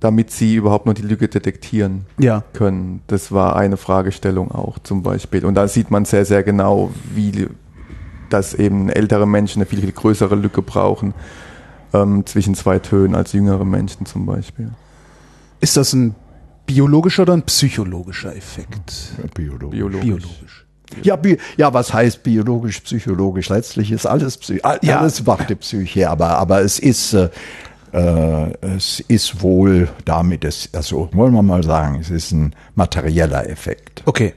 [0.01, 2.43] Damit sie überhaupt noch die Lücke detektieren ja.
[2.53, 3.01] können.
[3.07, 5.45] Das war eine Fragestellung auch zum Beispiel.
[5.45, 7.47] Und da sieht man sehr, sehr genau, wie
[8.29, 11.13] dass eben ältere Menschen eine viel, viel größere Lücke brauchen
[11.93, 14.71] ähm, zwischen zwei Tönen als jüngere Menschen zum Beispiel.
[15.59, 16.15] Ist das ein
[16.65, 19.13] biologischer oder ein psychologischer Effekt?
[19.17, 19.77] Ja, biologisch.
[19.77, 20.01] biologisch.
[20.01, 20.65] biologisch.
[21.03, 23.49] Ja, bi ja, was heißt biologisch, psychologisch?
[23.49, 25.23] Letztlich ist alles, Psy alles ja.
[25.25, 27.29] macht die Psyche, aber, aber es ist, äh,
[27.91, 34.03] es ist wohl damit, es, also wollen wir mal sagen, es ist ein materieller Effekt.
[34.05, 34.33] Okay.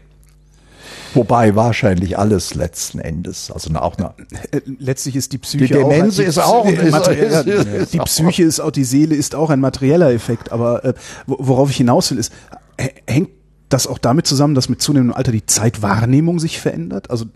[1.14, 4.14] Wobei wahrscheinlich alles letzten Endes, also auch eine,
[4.50, 8.42] äh, letztlich ist die Psyche die Demenz auch, ist auch ist, ist, ist, die Psyche
[8.42, 10.94] ist auch die Seele ist auch ein materieller Effekt, aber äh,
[11.26, 12.32] worauf ich hinaus will ist
[13.06, 13.30] hängt
[13.68, 17.10] das auch damit zusammen, dass mit zunehmendem Alter die Zeitwahrnehmung sich verändert?
[17.10, 17.26] Also?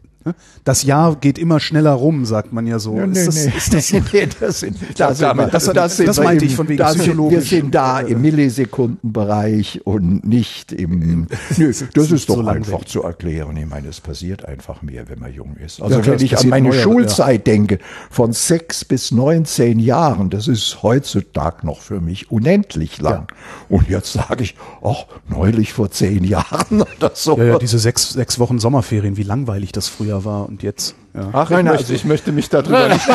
[0.64, 2.94] Das Jahr geht immer schneller rum, sagt man ja so.
[2.94, 6.56] Nee, ist das, nee, ist das, nee, das, sind, das, das, das, das meinte ich
[6.56, 11.26] von wegen das Wir sind da im Millisekundenbereich und nicht im.
[11.56, 13.56] Nö, das ist doch so einfach zu erklären.
[13.56, 15.80] Ich meine, es passiert einfach mehr, wenn man jung ist.
[15.80, 17.52] Also ja, klar, wenn ich an meine neuer, Schulzeit ja.
[17.52, 17.78] denke,
[18.10, 23.28] von sechs bis neunzehn Jahren, das ist heutzutage noch für mich unendlich lang.
[23.30, 23.36] Ja.
[23.68, 27.38] Und jetzt sage ich, ach, neulich vor zehn Jahren oder so.
[27.38, 30.94] Ja, ja, diese sechs, sechs Wochen Sommerferien, wie langweilig das früher früher war und jetzt.
[31.14, 31.28] Ja.
[31.32, 33.06] Ach, nein, ich, möchte, also ich möchte mich darüber nicht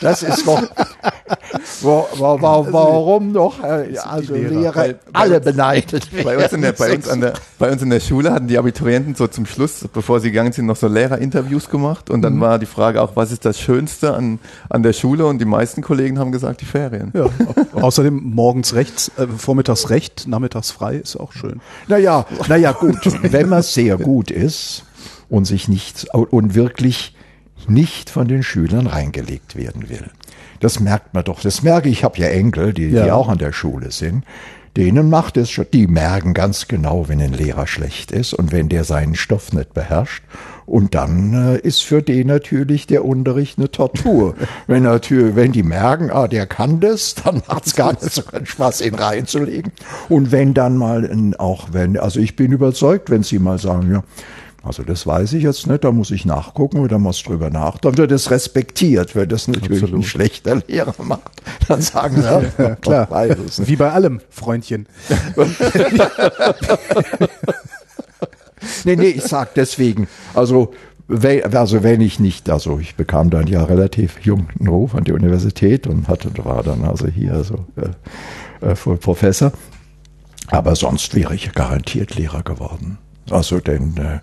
[0.00, 0.62] Das ist doch.
[1.80, 3.62] Wo, wo, wo, warum noch?
[3.62, 6.08] Äh, also Lehrer, Lehrer alle beneidet.
[6.24, 9.14] Bei uns, in der, bei, uns der, bei uns in der Schule hatten die Abiturienten
[9.14, 12.40] so zum Schluss, bevor sie gegangen sind, noch so Lehrerinterviews gemacht und dann mhm.
[12.40, 14.38] war die Frage auch, was ist das Schönste an,
[14.68, 17.12] an der Schule und die meisten Kollegen haben gesagt, die Ferien.
[17.14, 17.26] Ja,
[17.80, 21.60] außerdem morgens rechts, äh, vormittags recht, nachmittags frei ist auch schön.
[21.88, 24.84] Naja, naja, gut, wenn man sehr gut ist
[25.28, 27.14] und sich nicht und wirklich
[27.68, 30.10] nicht von den Schülern reingelegt werden will.
[30.64, 31.42] Das merkt man doch.
[31.42, 31.98] Das merke ich.
[31.98, 33.04] Ich habe ja Enkel, die, ja.
[33.04, 34.24] die auch an der Schule sind.
[34.78, 35.66] Denen macht es schon.
[35.74, 39.74] Die merken ganz genau, wenn ein Lehrer schlecht ist und wenn der seinen Stoff nicht
[39.74, 40.24] beherrscht.
[40.64, 44.36] Und dann äh, ist für den natürlich der Unterricht eine Tortur.
[44.66, 48.46] wenn natürlich, wenn die merken, ah, der kann das, dann macht's gar nicht so einen
[48.46, 49.70] Spaß, ihn reinzulegen.
[50.08, 54.02] Und wenn dann mal, auch wenn, also ich bin überzeugt, wenn sie mal sagen, ja,
[54.64, 57.78] also das weiß ich jetzt nicht, da muss ich nachgucken oder muss drüber nach.
[57.78, 60.00] Dann wird es respektiert, wenn das natürlich Absolut.
[60.00, 61.30] ein schlechter Lehrer macht.
[61.68, 63.08] Dann sagen sie, ja, klar,
[63.58, 64.86] wie bei allem, Freundchen.
[68.84, 70.72] nee, nee, ich sag deswegen, also
[71.06, 75.12] also wenn ich nicht, also ich bekam dann ja relativ jung einen Ruf an die
[75.12, 79.52] Universität und hatte, war dann also hier so äh, äh, Professor.
[80.48, 82.98] Aber sonst wäre ich garantiert Lehrer geworden.
[83.30, 84.18] Also denn äh,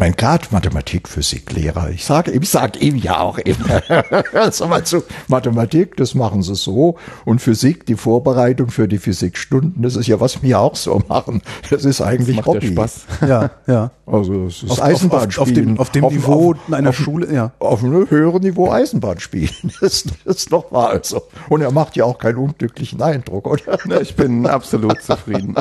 [0.00, 3.82] mein Grad Mathematik, Physik, Lehrer, ich sage ich sag ihm ja auch immer,
[4.50, 9.82] sag mal zu, Mathematik, das machen sie so und Physik, die Vorbereitung für die Physikstunden,
[9.82, 11.42] das ist ja, was wir auch so machen.
[11.68, 12.66] Das ist eigentlich Macht Hobby.
[12.68, 13.00] ja Spaß.
[13.28, 13.90] Ja, ja.
[14.06, 15.78] Also es ist Auf- auf- Eisenbahnspielen.
[15.78, 17.52] auf dem- auf dem Niveau einer Schule, ja.
[17.60, 19.50] Auf einem höheren Niveau Eisenbahn spielen.
[19.80, 20.88] Das, das ist doch wahr.
[20.90, 21.22] Also.
[21.50, 23.78] Und er macht ja auch keinen unglücklichen Eindruck, oder?
[23.84, 25.54] Ne, Ich bin absolut zufrieden.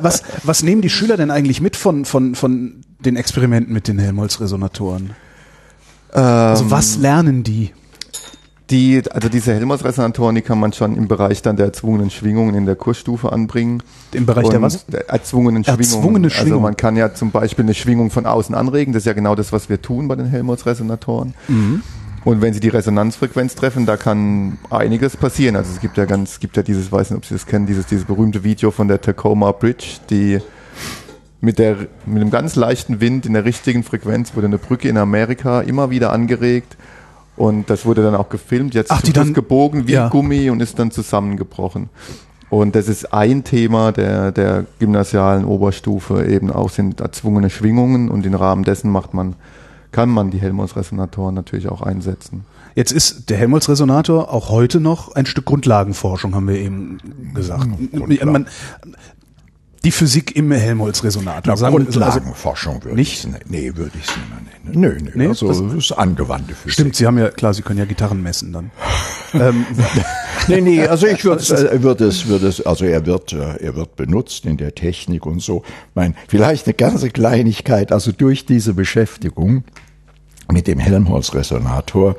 [0.00, 3.98] Was, was nehmen die Schüler denn eigentlich mit von, von, von den Experimenten mit den
[3.98, 5.10] Helmholtz-Resonatoren?
[6.12, 7.72] Also was lernen die?
[8.70, 12.66] Die, also diese Helmholtz-Resonatoren, die kann man schon im Bereich dann der erzwungenen Schwingungen in
[12.66, 13.82] der Kursstufe anbringen.
[14.12, 14.86] Im Bereich der Und was?
[14.86, 15.80] Der erzwungenen Schwingungen.
[15.82, 16.62] Erzwungene Also Schwingungen.
[16.62, 18.92] man kann ja zum Beispiel eine Schwingung von außen anregen.
[18.92, 21.34] Das ist ja genau das, was wir tun bei den Helmholtz-Resonatoren.
[21.48, 21.82] Mhm.
[22.24, 25.56] Und wenn sie die Resonanzfrequenz treffen, da kann einiges passieren.
[25.56, 27.66] Also es gibt ja ganz, es gibt ja dieses, weiß nicht, ob Sie das kennen,
[27.66, 30.38] dieses, dieses berühmte Video von der Tacoma Bridge, die
[31.40, 31.76] mit der,
[32.06, 35.90] mit einem ganz leichten Wind in der richtigen Frequenz wurde eine Brücke in Amerika immer
[35.90, 36.76] wieder angeregt.
[37.36, 38.74] Und das wurde dann auch gefilmt.
[38.74, 40.08] Jetzt Ach, die dann- gebogen wie ja.
[40.08, 41.88] Gummi und ist dann zusammengebrochen.
[42.50, 48.26] Und das ist ein Thema der, der gymnasialen Oberstufe, eben auch sind erzwungene Schwingungen und
[48.26, 49.36] im Rahmen dessen macht man,
[49.92, 52.44] kann man die Helmholtz-Resonatoren natürlich auch einsetzen.
[52.74, 56.98] Jetzt ist der Helmholtz-Resonator auch heute noch ein Stück Grundlagenforschung, haben wir eben
[57.34, 57.68] gesagt.
[58.24, 58.46] Man,
[59.84, 61.52] die Physik im Helmholtz-Resonator.
[61.52, 63.24] also- Grundlagenforschung würde nicht?
[63.24, 64.80] ich Nee, würde ich es nicht mehr nennen.
[64.80, 65.10] Nö, nö.
[65.14, 66.72] Nee, also das ist angewandte Physik.
[66.72, 68.70] Stimmt, Sie haben ja, klar, Sie können ja Gitarren messen dann.
[69.34, 69.64] ähm,
[70.48, 73.76] Nee, nee, also ich würde äh, würde es, würde es, also er wird, äh, er
[73.76, 75.62] wird benutzt in der Technik und so.
[75.94, 79.64] Mein, vielleicht eine ganze Kleinigkeit, also durch diese Beschäftigung
[80.52, 82.16] mit dem Helmholtz-Resonator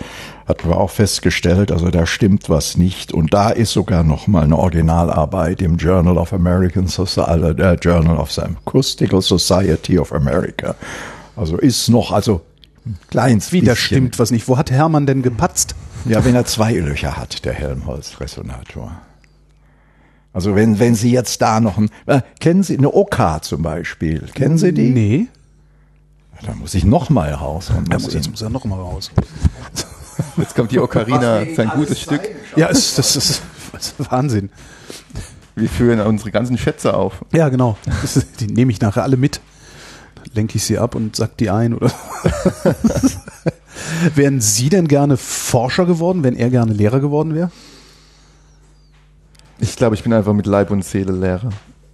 [0.48, 3.13] hatten wir auch festgestellt, also da stimmt was nicht.
[3.13, 8.17] Und da ist sogar noch mal eine Originalarbeit im Journal of American Society, äh, Journal
[8.17, 10.76] of the Acoustical Society of America.
[11.36, 12.41] Also ist noch, also
[12.86, 13.86] ein kleines wieder bisschen.
[13.86, 14.48] stimmt was nicht.
[14.48, 15.76] Wo hat Hermann denn gepatzt?
[16.06, 18.91] Ja, wenn er zwei Löcher hat, der Helmholtz-Resonator.
[20.34, 24.28] Also wenn, wenn Sie jetzt da noch ein, äh, kennen Sie eine OK zum Beispiel?
[24.34, 24.89] Kennen Sie die?
[24.89, 25.28] Nee.
[26.46, 27.72] Da muss ich noch mal raus.
[27.76, 29.12] Und muss, jetzt muss er noch mal raus.
[30.38, 32.22] Jetzt kommt die Ocarina, sein gutes Stück.
[32.56, 34.50] Ja, ist, das, ist, das ist Wahnsinn.
[35.56, 37.26] Wir führen unsere ganzen Schätze auf.
[37.34, 37.78] Ja, genau.
[38.04, 39.42] Ist, die nehme ich nachher alle mit.
[40.34, 41.74] Lenke ich sie ab und sack die ein.
[41.74, 41.92] Oder
[44.16, 47.52] Wären Sie denn gerne Forscher geworden, wenn er gerne Lehrer geworden wäre?
[49.60, 51.50] Ich glaube, ich bin einfach mit Leib und Seele Lehrer.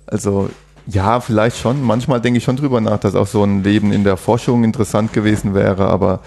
[0.06, 0.50] Also
[0.90, 1.82] ja, vielleicht schon.
[1.82, 5.12] Manchmal denke ich schon drüber nach, dass auch so ein Leben in der Forschung interessant
[5.14, 6.22] gewesen wäre, aber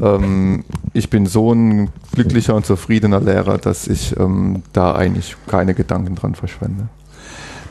[0.00, 5.74] ähm, ich bin so ein glücklicher und zufriedener Lehrer, dass ich ähm, da eigentlich keine
[5.74, 6.88] Gedanken dran verschwende.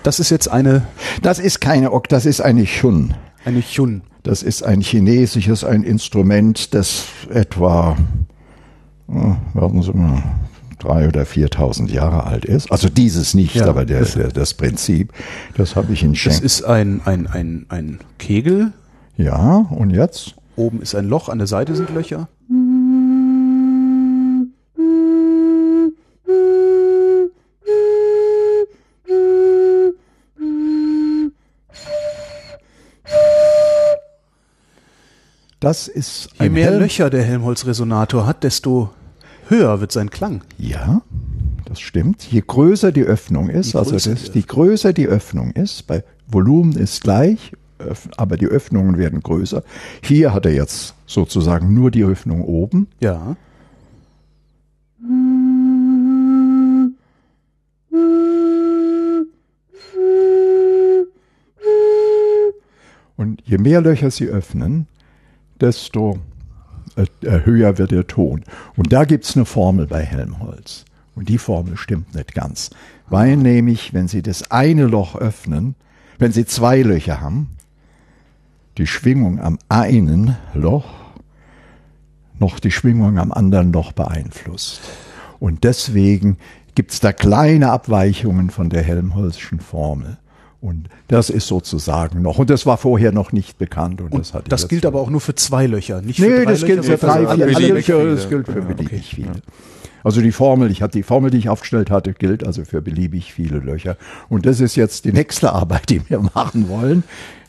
[0.04, 0.84] Das ist jetzt eine,
[1.22, 3.14] Das ist keine OK, das ist eine Chun.
[3.46, 4.02] eine Chun.
[4.24, 7.98] Das ist ein chinesisches, ein Instrument, das etwa,
[9.10, 9.14] äh,
[9.54, 10.22] warten Sie mal,
[10.84, 12.72] drei oder 4.000 Jahre alt ist.
[12.72, 15.14] Also dieses nicht, Ja, aber der, das- der, das Prinzip,
[15.56, 16.42] das habe ich in Das Schenk.
[16.44, 18.72] ist ein, ein, ein, ein Kegel.
[19.18, 20.36] Ja, und jetzt?
[20.56, 22.28] Oben ist ein Loch, an der Seite sind Löcher.
[35.60, 38.90] Das ist Je mehr Helm- Löcher der Helmholtz-Resonator hat, desto
[39.48, 40.42] höher wird sein Klang.
[40.58, 41.02] Ja,
[41.66, 42.24] das stimmt.
[42.24, 46.74] Je größer die Öffnung ist, also das, die die größer die Öffnung ist, bei Volumen
[46.74, 47.54] ist gleich,
[48.18, 49.64] aber die Öffnungen werden größer.
[50.02, 52.88] Hier hat er jetzt sozusagen nur die Öffnung oben.
[53.00, 53.36] Ja.
[63.18, 64.88] Und je mehr Löcher sie öffnen,
[65.60, 66.20] desto
[67.22, 68.44] höher wird der Ton.
[68.76, 70.86] Und da gibt's eine Formel bei Helmholtz.
[71.16, 72.70] Und die Formel stimmt nicht ganz.
[73.10, 75.76] Weil nämlich, wenn Sie das eine Loch öffnen,
[76.18, 77.50] wenn Sie zwei Löcher haben,
[78.78, 81.02] die Schwingung am einen Loch
[82.40, 84.82] noch die Schwingung am anderen Loch beeinflusst.
[85.40, 86.38] Und deswegen
[86.76, 90.18] gibt's da kleine Abweichungen von der Helmholtzschen Formel.
[90.62, 94.00] Und das ist sozusagen noch, und das war vorher noch nicht bekannt.
[94.00, 96.46] Und, das, ich Das jetzt gilt aber auch nur für zwei Löcher, nicht für Nee,
[96.46, 99.32] drei das gilt Löcher, für drei, vier Löcher, das gilt für beliebig viele.
[100.04, 103.34] Also die Formel, ich hatte die Formel, die ich aufgestellt hatte, gilt also für beliebig
[103.34, 103.98] viele Löcher.
[104.30, 107.04] Und das ist jetzt die nächste Arbeit, die wir machen wollen.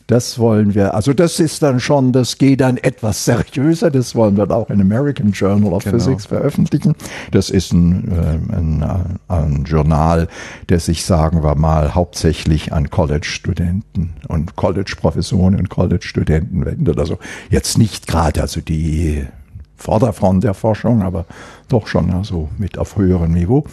[0.07, 4.35] Das wollen wir, also das ist dann schon, das geht dann etwas seriöser, das wollen
[4.35, 5.97] wir auch in American Journal of Genau.
[5.97, 6.93] Physics veröffentlichen.
[7.31, 10.27] Das ist ein, äh, ein, ein Journal,
[10.69, 16.99] der sich, sagen wir mal, hauptsächlich an College-Studenten und College-Professoren und College-Studenten wendet.
[16.99, 17.17] Also
[17.49, 19.25] jetzt nicht gerade, also die
[19.77, 21.25] Vorderfront der Forschung, aber
[21.67, 23.65] doch schon also mit auf höherem Niveau.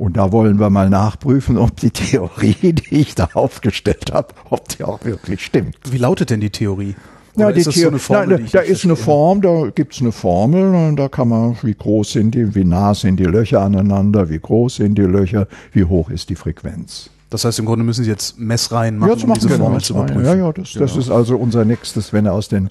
[0.00, 4.66] Und da wollen wir mal nachprüfen, ob die Theorie, die ich da aufgestellt habe, ob
[4.70, 5.76] die auch wirklich stimmt.
[5.90, 6.94] Wie lautet denn die Theorie?
[7.36, 8.96] Ja, die ist das so Formel, Nein, da ist eine?
[8.96, 12.94] Form, da gibt's eine Formel und da kann man, wie groß sind die, wie nah
[12.94, 17.10] sind die Löcher aneinander, wie groß sind die Löcher, wie hoch ist die Frequenz.
[17.28, 20.24] Das heißt, im Grunde müssen Sie jetzt Messreihen machen, Jetzt um diese Formel zu überprüfen.
[20.24, 22.70] Ja, ja, das, das ist also unser nächstes, wenn er aus den,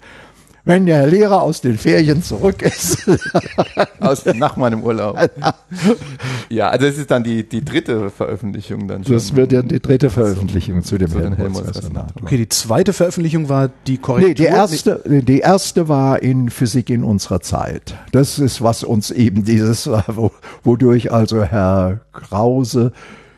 [0.65, 3.09] wenn der Lehrer aus den Ferien zurück ist.
[3.99, 5.17] Aus, nach meinem Urlaub.
[6.49, 9.13] ja, also es ist dann die, die dritte Veröffentlichung dann schon.
[9.13, 12.23] Das wird ja die dritte Veröffentlichung zu dem Zu den Helmholtz-Resonator.
[12.23, 14.29] Okay, die zweite Veröffentlichung war die Korrektur.
[14.29, 17.95] Nee, die erste, die erste war in Physik in unserer Zeit.
[18.11, 20.31] Das ist, was uns eben dieses, wo,
[20.63, 22.93] wodurch also Herr Krause,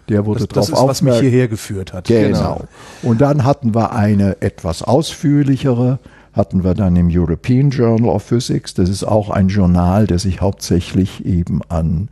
[0.09, 2.05] der wurde das, das drauf ist, was mich hierher geführt hat.
[2.05, 2.65] Genau.
[3.01, 5.99] Und dann hatten wir eine etwas ausführlichere,
[6.33, 8.73] hatten wir dann im European Journal of Physics.
[8.73, 12.09] Das ist auch ein Journal, der sich hauptsächlich eben an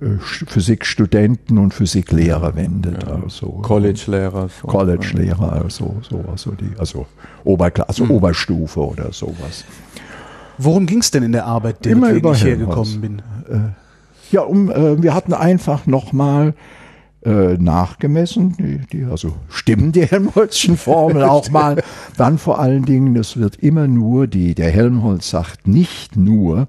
[0.00, 3.04] äh, Physikstudenten und Physiklehrer wendet.
[3.08, 4.48] Also College-Lehrer.
[4.48, 4.66] So.
[4.68, 7.06] College-Lehrer, also so, also die, also
[7.44, 9.64] Oberklasse, also Oberstufe oder sowas.
[10.58, 13.22] Worum ging es denn in der Arbeit, der ich hergekommen bin?
[14.30, 16.54] Ja, um, äh, wir hatten einfach nochmal
[17.24, 21.82] äh, nachgemessen, die, die, also stimmen die Helmholtzschen Formeln auch mal.
[22.16, 26.66] Dann vor allen Dingen, es wird immer nur die, der Helmholtz sagt nicht nur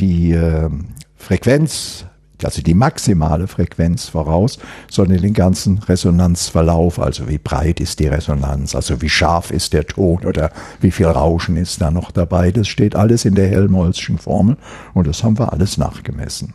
[0.00, 0.68] die äh,
[1.16, 2.06] Frequenz,
[2.42, 4.58] also die maximale Frequenz voraus,
[4.90, 9.86] sondern den ganzen Resonanzverlauf, also wie breit ist die Resonanz, also wie scharf ist der
[9.86, 12.50] Ton oder wie viel Rauschen ist da noch dabei.
[12.50, 14.56] Das steht alles in der Helmholtzschen Formel
[14.92, 16.52] und das haben wir alles nachgemessen.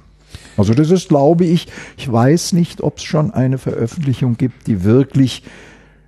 [0.59, 1.67] Also das ist, glaube ich,
[1.97, 5.43] ich weiß nicht, ob es schon eine Veröffentlichung gibt, die wirklich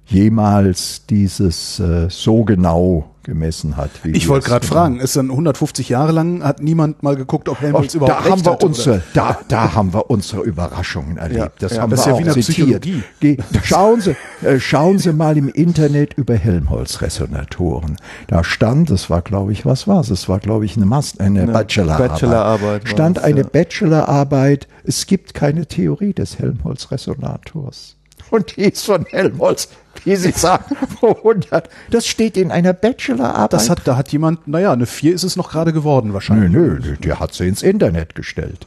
[0.08, 3.90] jemals dieses äh, so genau gemessen hat.
[4.04, 7.16] Wie Ich wollte es gerade genau- fragen, ist dann 150 Jahre lang, hat niemand mal
[7.16, 8.66] geguckt, ob Helmholtz Oh, überhaupt da recht haben wir oder?
[8.66, 11.40] unsere, da, da haben wir unsere Überraschungen erlebt.
[11.40, 11.82] Ja, das ja.
[11.82, 12.88] haben Das ist wir ja auch zitiert.
[13.20, 17.98] Ge schauen Sie, äh, schauen Sie mal im Internet über Helmholtz-Resonatoren.
[18.28, 20.10] Da stand, das war, glaube ich, was war's?
[20.10, 22.12] Es war, glaube ich, eine, Mas eine Bachelorarbeit.
[22.12, 23.44] Bachelorarbeit war Stand es, eine.
[23.44, 24.68] Bachelorarbeit.
[24.84, 27.98] Es gibt keine Theorie des Helmholtz-Resonators.
[28.32, 29.68] Und die ist von Helmholtz,
[30.06, 31.70] wie Sie sagen, vor 100.
[31.92, 33.54] Das steht in einer Bachelorarbeit.
[33.54, 36.52] Das hat, da hat jemand, naja, eine 4 ist es noch gerade geworden Nö, wahrscheinlich.
[36.52, 38.66] nö, der hat sie ins Internet gestellt.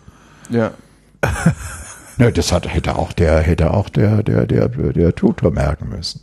[0.50, 0.70] Ja.
[2.18, 6.20] Nö, das hat, hätte auch der, hätte auch der, der, der, der Tutor merken müssen.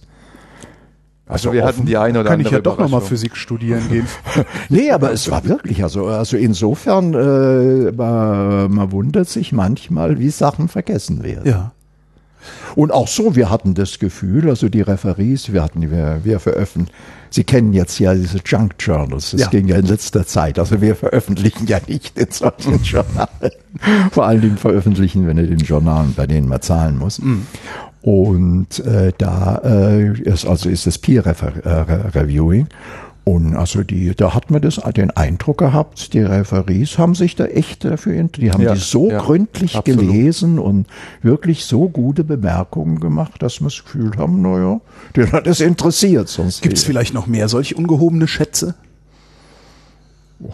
[1.27, 3.01] Also wir hatten die eine oder Kann ich andere ja doch nochmal.
[3.01, 4.06] Physik studieren gehen.
[4.69, 10.30] Nee, aber es war wirklich, also, also insofern, äh, man, man wundert sich manchmal, wie
[10.30, 11.49] Sachen vergessen werden.
[11.49, 11.71] ja.
[12.75, 16.95] Und auch so, wir hatten das Gefühl, also die Referees, wir hatten, wir, wir veröffentlichen,
[17.34, 19.47] Sie kennen jetzt ja diese Junk Journals, das Ja.
[19.47, 23.51] ging ja in letzter Zeit, also wir veröffentlichen ja nicht in solchen Journalen.
[24.12, 27.21] Vor allen Dingen veröffentlichen wir nicht in Journalen, bei denen man zahlen muss.
[28.01, 32.67] Und äh, da äh, ist also ist das Peer Reviewing.
[33.23, 37.45] Und also die, da hat man das, den Eindruck gehabt, die Referees haben sich da
[37.45, 39.99] echt dafür, die haben Ja, die so ja, gründlich absolut.
[40.01, 40.88] gelesen und
[41.21, 44.81] wirklich so gute Bemerkungen gemacht, dass wir das Gefühl haben, naja,
[45.15, 46.29] den hat es interessiert.
[46.29, 48.73] Sonst Gibt es vielleicht noch mehr solche ungehobene Schätze?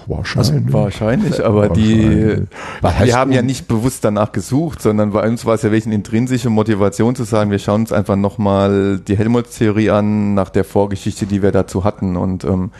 [0.07, 0.73] Wahrscheinlich.
[0.73, 2.45] Wahrscheinlich, aber die,
[2.81, 2.83] Wahrscheinlich.
[2.83, 5.85] Heißt wir haben ja nicht bewusst danach gesucht, sondern bei uns war es ja wirklich
[5.85, 10.63] eine intrinsische Motivation zu sagen, wir schauen uns einfach nochmal die Helmholtz-Theorie an, nach der
[10.63, 12.71] Vorgeschichte, die wir dazu hatten und ähm,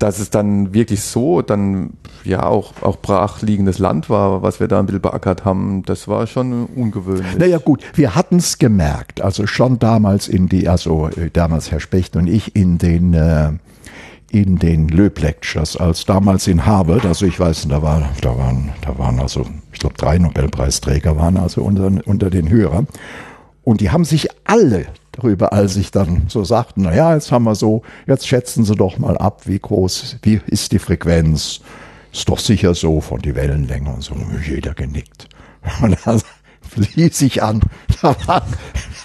[0.00, 1.90] dass es dann wirklich so dann
[2.24, 6.26] ja auch, auch brachliegendes Land war, was wir da ein bisschen beackert haben, das war
[6.26, 7.36] schon ungewöhnlich.
[7.38, 11.80] Naja gut, wir hatten es gemerkt, also schon damals in die, also äh, damals Herr
[11.80, 13.52] Specht und ich in den äh,
[14.30, 18.70] in den Löb Lectures, als damals in Harvard, also ich weiß, da war, da waren,
[18.82, 22.86] da waren also, ich glaube drei Nobelpreisträger waren also unter, unter den Hörern
[23.64, 27.44] und die haben sich alle darüber, als ich dann so sagten, na ja, jetzt haben
[27.44, 31.60] wir so, jetzt schätzen Sie doch mal ab, wie groß, wie ist die Frequenz?
[32.12, 34.14] Ist doch sicher so von die Wellenlänge und so,
[34.46, 35.28] jeder genickt.
[35.82, 36.22] Und dann
[36.94, 37.60] ließ ich an,
[38.00, 38.54] da waren,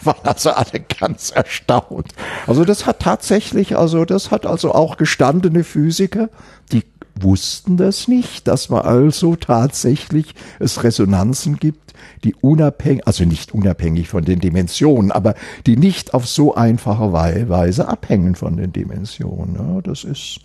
[0.06, 2.14] waren also alle ganz erstaunt.
[2.48, 6.30] Also das hat tatsächlich, also das hat also auch gestandene Physiker,
[6.72, 6.84] die
[7.20, 14.10] wussten das nicht, dass man also tatsächlich es Resonanzen gibt, die unabhängig, also nicht unabhängig
[14.10, 19.56] von den Dimensionen, aber die nicht auf so einfache Weise abhängen von den Dimensionen.
[19.56, 20.40] Ja, das ist,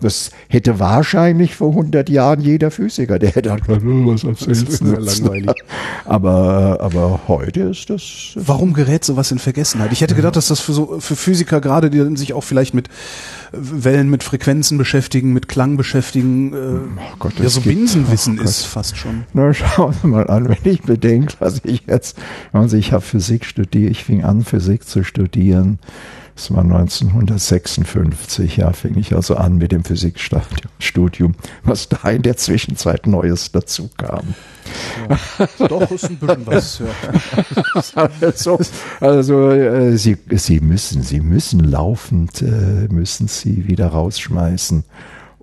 [0.00, 5.62] das hätte wahrscheinlich vor 100 Jahren jeder Physiker, der hätte gesagt, was erzählst du langweilig.
[6.04, 8.32] Aber, aber heute ist das.
[8.34, 9.92] Warum gerät sowas in Vergessenheit?
[9.92, 12.88] Ich hätte gedacht, dass das für so, für Physiker gerade, die sich auch vielleicht mit
[13.52, 18.64] Wellen, mit Frequenzen beschäftigen, mit Klang beschäftigen, äh, oh Gott, ja, so Binsenwissen oh ist
[18.64, 19.24] fast schon.
[19.34, 22.18] Na, schauen Sie mal an, wenn ich bedenke, was ich jetzt,
[22.52, 25.78] also ich habe Physik studiert, ich fing an, Physik zu studieren
[26.42, 32.36] das war 1956, ja, fing ich also an mit dem Physikstudium, was da in der
[32.36, 34.34] Zwischenzeit Neues dazu kam.
[35.08, 36.82] Ja, doch ist ein bisschen was.
[37.94, 38.08] Ja.
[38.20, 38.58] also,
[38.98, 44.82] also äh, Sie, Sie müssen, Sie müssen laufend, äh, müssen Sie wieder rausschmeißen,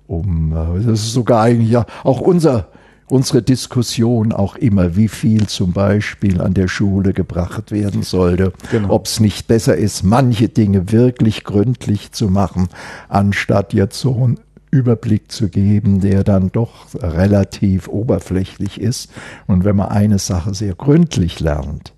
[0.06, 2.68] um, äh, das ist sogar eigentlich ja auch unser
[3.10, 8.90] unsere Diskussion auch immer, wie viel zum Beispiel an der Schule gebracht werden sollte, genau.
[8.90, 12.68] ob es nicht besser ist, manche Dinge wirklich gründlich zu machen,
[13.08, 14.40] anstatt jetzt so einen
[14.70, 19.10] Überblick zu geben, der dann doch relativ oberflächlich ist.
[19.46, 21.92] Und wenn man eine Sache sehr gründlich lernt,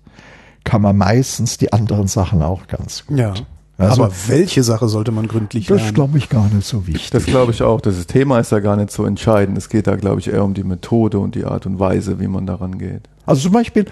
[0.63, 3.19] kann man meistens die anderen Sachen auch ganz gut.
[3.19, 3.33] Ja.
[3.77, 5.87] Also, Aber welche Sache sollte man gründlich das lernen?
[5.87, 7.09] Das glaube ich gar nicht so wichtig.
[7.09, 7.81] Das glaube ich auch.
[7.81, 9.57] Das Thema ist ja gar nicht so entscheidend.
[9.57, 12.27] Es geht da, glaube ich, eher um die Methode und die Art und Weise, wie
[12.27, 13.09] man daran geht.
[13.25, 13.85] Also zum Beispiel,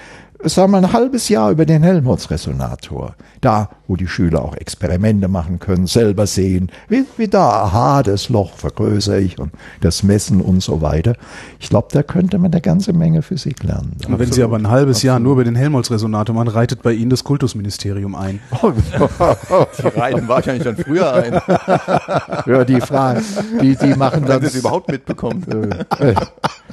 [0.44, 3.16] sagen wir ein halbes Jahr über den Helmholtz-Resonator.
[3.42, 8.30] Da, wo die Schüler auch Experimente machen können, selber sehen, wie, wie da, aha, das
[8.30, 11.16] Loch vergrößere ich und das Messen und so weiter.
[11.60, 13.98] Ich glaube, da könnte man eine ganze Menge Physik lernen.
[14.08, 15.04] Und wenn Sie aber ein halbes Absolut.
[15.04, 18.39] Jahr nur über den Helmholtz-Resonator machen, reitet bei Ihnen das Kultusministerium ein.
[18.62, 21.34] die reiten wahrscheinlich schon früher ein.
[22.46, 23.22] ja, die Frage,
[23.62, 24.42] die, die machen dann.
[24.42, 25.46] Wenn Sie es überhaupt mitbekommen.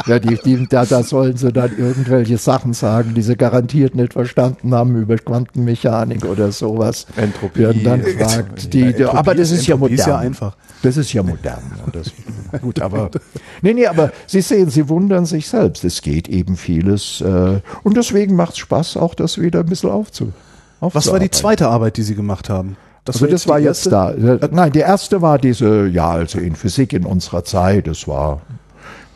[0.07, 4.13] ja, die, die, da, da sollen sie dann irgendwelche Sachen sagen, die sie garantiert nicht
[4.13, 7.07] verstanden haben über Quantenmechanik oder sowas.
[7.17, 7.61] Entropie.
[7.61, 9.99] Werden dann fragt, die, die, aber das ist Entropie ja modern.
[9.99, 10.57] Ist ja einfach.
[10.83, 11.63] Das ist ja modern.
[11.93, 12.13] Das,
[12.61, 13.11] gut, aber
[13.63, 15.85] nee, nee, aber Sie sehen, Sie wundern sich selbst.
[15.85, 19.91] Es geht eben vieles äh, und deswegen macht es Spaß, auch das wieder ein bisschen
[19.91, 20.33] aufzu.
[20.81, 22.77] Was war die zweite Arbeit, die Sie gemacht haben?
[23.05, 24.15] Das also das war jetzt da.
[24.51, 27.89] Nein, die erste war diese, ja, also in Physik in unserer Zeit.
[27.89, 28.43] Das war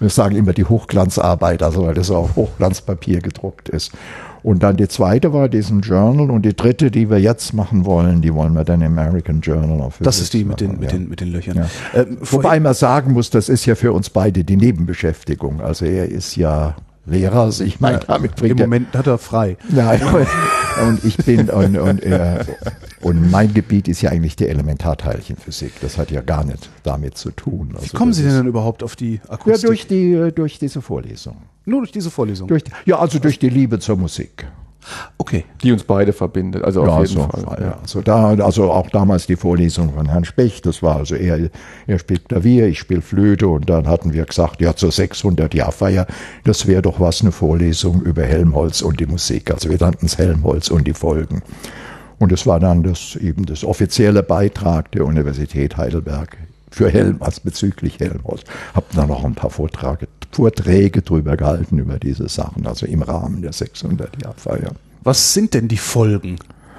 [0.02, 3.92] wir sagen immer die Hochglanzarbeit, also weil das auf Hochglanzpapier gedruckt ist.
[4.42, 8.22] Und dann die zweite war diesen Journal und die dritte, die wir jetzt machen wollen,
[8.22, 11.08] die wollen wir dann American Journal of Physics Das ist die mit den, mit den,
[11.08, 11.56] mit den Löchern.
[11.56, 11.66] Ja.
[11.94, 15.60] Ähm, Wobei man sagen muss, das ist ja für uns beide die Nebenbeschäftigung.
[15.60, 16.74] Also er ist ja
[17.04, 19.56] Lehrer, also ich meine, damit bringt Im Moment hat er frei.
[19.68, 20.00] Nein,
[20.86, 22.44] und ich bin und, und, äh,
[23.00, 25.72] und mein Gebiet ist ja eigentlich die Elementarteilchenphysik.
[25.80, 27.70] Das hat ja gar nicht damit zu tun.
[27.74, 29.62] Also Wie kommen Sie denn dann überhaupt auf die Akustik?
[29.62, 31.36] Ja, durch die äh, durch diese Vorlesung.
[31.64, 32.48] Nur durch diese Vorlesung.
[32.48, 34.46] Durch, ja, also durch die Liebe zur Musik.
[35.18, 35.44] Okay.
[35.62, 37.58] Die uns beide verbindet, also ja, auf jeden so, Fall.
[37.60, 37.78] Ja.
[37.80, 41.50] Also, da, also auch damals die Vorlesung von Herrn Specht, das war also er,
[41.86, 45.72] er spielt Klavier, ich spiele Flöte und dann hatten wir gesagt, ja zur 600 Jahr
[45.72, 46.06] Feier,
[46.44, 49.50] das wäre doch was, eine Vorlesung über Helmholtz und die Musik.
[49.50, 51.42] Also wir nannten es Helmholtz und die Folgen.
[52.18, 56.36] Und es war dann das eben das offizielle Beitrag der Universität Heidelberg
[56.70, 58.44] für Helmholtz bezüglich Helmholtz.
[58.74, 63.42] Hab dann noch ein paar Vorträge, Vorträge drüber gehalten über diese Sachen, also im Rahmen
[63.42, 64.72] der 600-Jahr-Feier.
[65.04, 66.36] Was sind denn die Folgen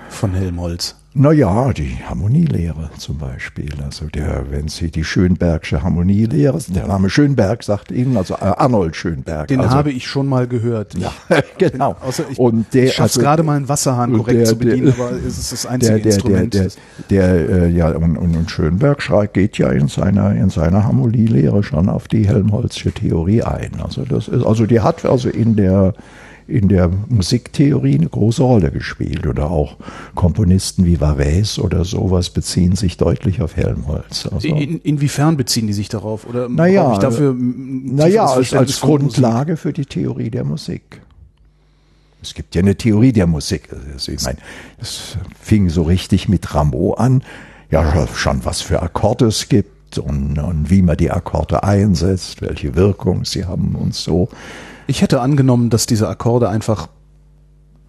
[0.09, 0.95] von Helmholtz?
[1.15, 3.69] Naja, die Harmonielehre zum Beispiel.
[3.83, 8.95] Also der, wenn Sie die Schönbergsche Harmonielehre, der Name Schönberg sagt Ihnen, also äh, Arnold
[8.95, 9.47] Schönberg.
[9.47, 10.95] Den also, habe ich schon mal gehört.
[10.97, 11.13] Ja,
[11.59, 11.95] genau.
[12.01, 14.85] Außer ich, und der, ich schaff's also, gerade mal einen Wasserhahn korrekt der, zu bedienen,
[14.85, 16.53] der, aber es ist das einzige der, Instrument.
[16.55, 16.67] Der,
[17.09, 19.03] der, der, äh, ja, und, und Schönberg
[19.33, 23.73] geht ja in seiner, in seiner Harmonielehre schon auf die Helmholtzsche Theorie ein.
[23.83, 25.93] Also das ist, also die hat also in der
[26.47, 29.27] in der Musiktheorie eine große Rolle gespielt.
[29.27, 29.77] Oder auch
[30.15, 34.27] Komponisten wie Varese oder sowas beziehen sich deutlich auf Helmholtz.
[34.27, 36.27] Also in, inwiefern beziehen die sich darauf?
[36.27, 41.01] Oder naja, ich dafür naja als, als Grundlage für die Theorie der Musik.
[42.21, 43.69] Es gibt ja eine Theorie der Musik.
[43.93, 44.37] Also ich meine,
[44.79, 47.21] es fing so richtig mit Rameau an.
[47.69, 52.75] Ja, schon was für Akkorde es gibt und, und wie man die Akkorde einsetzt, welche
[52.75, 54.29] Wirkung sie haben und so.
[54.87, 56.89] Ich hätte angenommen, dass diese Akkorde einfach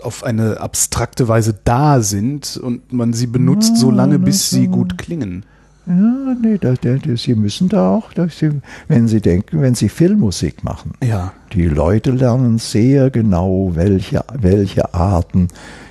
[0.02, 4.68] auf eine abstrakte Weise da sind und man sie benutzt, ja, so lange, bis sie
[4.68, 5.44] gut klingen.
[5.86, 8.50] Ja, nee, da, da, Sie müssen da auch, Sie,
[8.88, 10.92] wenn Sie denken, wenn Sie Filmmusik machen.
[11.02, 11.34] Ja.
[11.52, 15.48] Die Leute lernen sehr genau, welche, welche Arten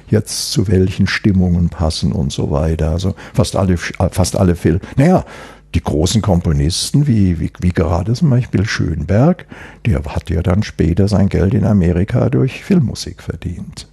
[0.08, 2.92] jetzt zu welchen Stimmungen passen und so weiter.
[2.92, 4.80] Also fast alle, fast alle Filme.
[4.96, 5.26] Naja,
[5.74, 9.46] die großen Komponisten, wie, wie, wie gerade zum Beispiel Schönberg,
[9.86, 13.88] der hat ja dann später sein Geld in Amerika durch Filmmusik verdient.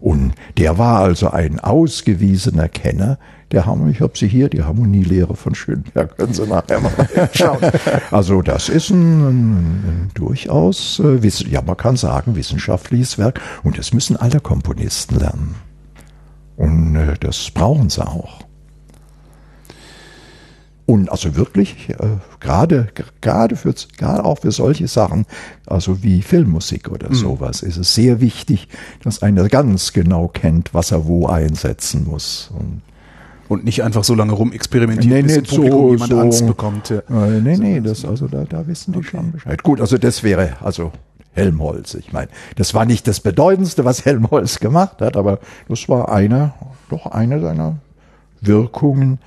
[0.00, 3.18] Und der war also ein ausgewiesener Kenner
[3.52, 3.92] der Harmonie.
[3.92, 6.16] Ich habe sie hier, die Harmonielehre von Schönberg.
[6.16, 6.92] Können Sie nachher mal
[7.32, 7.58] schauen.
[8.10, 11.18] Also das ist ein, ein, durchaus, äh,
[11.50, 13.40] ja man kann sagen, wissenschaftliches Werk.
[13.62, 15.54] Und das müssen alle Komponisten lernen.
[16.56, 18.49] Und äh, das brauchen sie auch.
[20.90, 21.94] Und also wirklich, äh,
[22.40, 22.88] gerade,
[23.20, 25.24] gerade für, gerade auch für solche Sachen,
[25.64, 27.14] also wie Filmmusik oder mhm.
[27.14, 28.66] sowas, ist es sehr wichtig,
[29.04, 32.50] dass einer ganz genau kennt, was er wo einsetzen muss.
[32.58, 32.82] Und,
[33.48, 36.88] und nicht einfach so lange rumexperimentieren, nee, bis im Publikum so, jemand so, Angst bekommt.
[36.88, 36.98] Ja.
[37.08, 39.10] Äh, nee, nee, das, also da, da wissen die okay.
[39.12, 39.62] schon Bescheid.
[39.62, 40.90] Gut, also das wäre, also
[41.34, 41.94] Helmholtz.
[41.94, 45.38] Ich meine, das war nicht das Bedeutendste, was Helmholtz gemacht hat, aber
[45.68, 46.52] das war eine,
[46.88, 47.76] doch eine seiner
[48.40, 49.20] Wirkungen,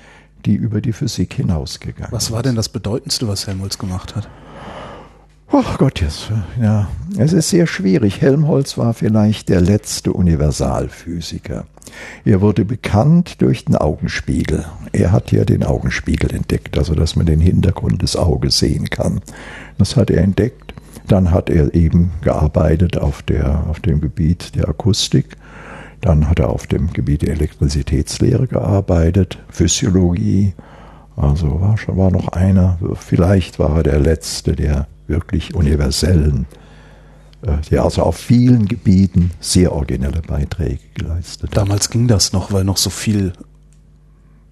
[0.46, 4.28] die über die Physik hinausgegangen Was war denn das Bedeutendste, was Helmholtz gemacht hat?
[5.56, 8.22] Ach Gott, jetzt, ja, es ist sehr schwierig.
[8.22, 11.66] Helmholtz war vielleicht der letzte Universalphysiker.
[12.26, 14.66] Er wurde bekannt durch den Augenspiegel.
[14.94, 19.22] Er hat ja den Augenspiegel entdeckt, also dass man den Hintergrund des Auges sehen kann.
[19.78, 20.74] Das hat er entdeckt.
[21.08, 25.38] Dann hat er eben gearbeitet auf, der, auf dem Gebiet der Akustik
[26.04, 30.54] dann hat er auf dem Gebiet der Elektrizitätslehre gearbeitet, Physiologie.
[31.16, 36.46] Also war schon war noch einer, vielleicht war er der letzte der wirklich universellen,
[37.42, 41.58] äh, der also auf vielen Gebieten sehr originelle Beiträge geleistet hat.
[41.58, 43.32] Damals ging das noch, weil noch so viel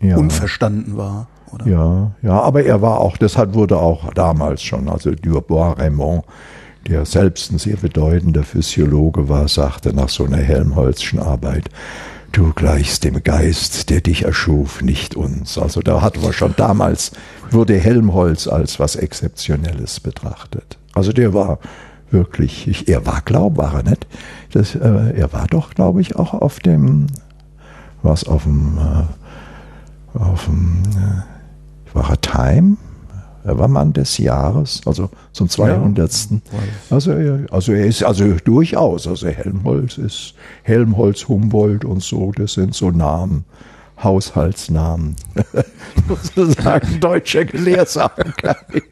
[0.01, 0.15] ja.
[0.15, 1.27] unverstanden war.
[1.51, 1.67] Oder?
[1.67, 6.23] Ja, ja, aber er war auch, deshalb wurde auch damals schon, also Dubois Raymond,
[6.87, 11.69] der selbst ein sehr bedeutender Physiologe war, sagte nach so einer Helmholtzschen Arbeit,
[12.31, 15.57] du gleichst dem Geist, der dich erschuf, nicht uns.
[15.57, 17.11] Also da hatten wir schon damals,
[17.49, 20.77] wurde Helmholtz als was Exzeptionelles betrachtet.
[20.93, 21.59] Also der war
[22.09, 24.07] wirklich, ich, er war glaub, war er nicht?
[24.51, 27.07] Das, äh, er war doch, glaube ich, auch auf dem,
[28.01, 32.77] was auf dem, äh, auf dem, äh, war er Time?
[33.43, 36.11] Er war Mann des Jahres, also zum 200.
[36.31, 36.37] Ja,
[36.89, 42.53] also, er, also er ist also durchaus, also Helmholtz ist Helmholtz, Humboldt und so, das
[42.53, 43.45] sind so Namen,
[44.01, 45.15] Haushaltsnamen,
[46.07, 48.83] sozusagen deutscher Gelehrsamkeit.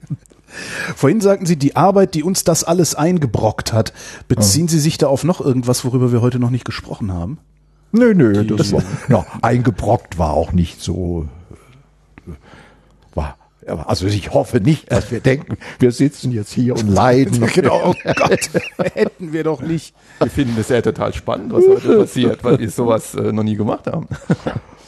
[0.96, 3.94] Vorhin sagten Sie, die Arbeit, die uns das alles eingebrockt hat.
[4.28, 7.38] Beziehen Sie sich da auf noch irgendwas, worüber wir heute noch nicht gesprochen haben?
[7.92, 11.28] Nö, nö, das war, no, eingebrockt war auch nicht so
[13.70, 17.46] also ich hoffe nicht, dass wir denken, wir sitzen jetzt hier und leiden.
[17.54, 18.50] genau, oh Gott,
[18.94, 19.94] hätten wir doch nicht.
[20.20, 23.56] Wir finden es ja total spannend, was heute passiert, weil wir sowas äh, noch nie
[23.56, 24.08] gemacht haben.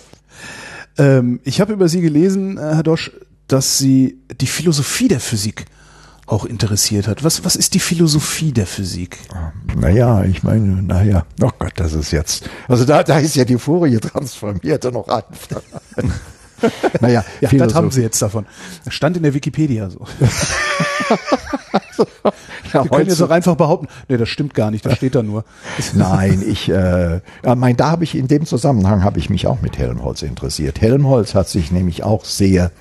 [0.98, 3.12] ähm, ich habe über Sie gelesen, äh, Herr Dosch,
[3.48, 5.66] dass Sie die Philosophie der Physik
[6.26, 7.24] auch interessiert hat.
[7.24, 9.18] Was, was ist die Philosophie der Physik?
[9.76, 13.58] Naja, ich meine, naja, oh Gott, das ist jetzt, also da, da ist ja die
[13.58, 15.24] Folie transformiert noch an.
[17.02, 18.46] naja, ja, das haben sie jetzt davon.
[18.86, 20.06] Das stand in der Wikipedia so.
[22.74, 25.24] ja, Wir können jetzt auch einfach behaupten, nee, das stimmt gar nicht, das steht da
[25.24, 25.46] nur.
[25.94, 27.22] Nein, ich, äh,
[27.56, 30.82] mein, da habe ich in dem Zusammenhang habe ich mich auch mit Helmholtz interessiert.
[30.82, 32.72] Helmholtz hat sich nämlich auch sehr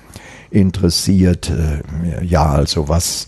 [0.49, 3.27] interessiert, äh, ja, also was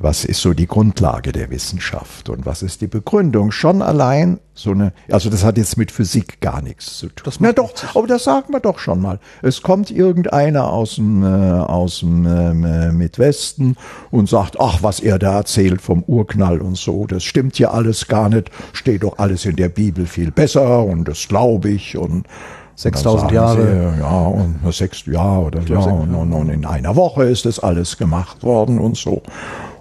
[0.00, 3.50] was ist so die Grundlage der Wissenschaft und was ist die Begründung?
[3.50, 7.22] Schon allein so eine, also das hat jetzt mit Physik gar nichts zu tun.
[7.24, 9.18] Das Na doch, aber das sagen wir doch schon mal.
[9.42, 13.76] Es kommt irgendeiner aus dem, äh, aus dem äh, Midwesten
[14.10, 18.06] und sagt, ach, was er da erzählt vom Urknall und so, das stimmt ja alles
[18.06, 22.26] gar nicht, steht doch alles in der Bibel viel besser und das glaube ich und
[22.76, 23.92] 6000 Jahre.
[23.94, 27.58] Sie, ja, und sechs Jahre oder ja, und, und, und in einer Woche ist das
[27.58, 29.22] alles gemacht worden und so.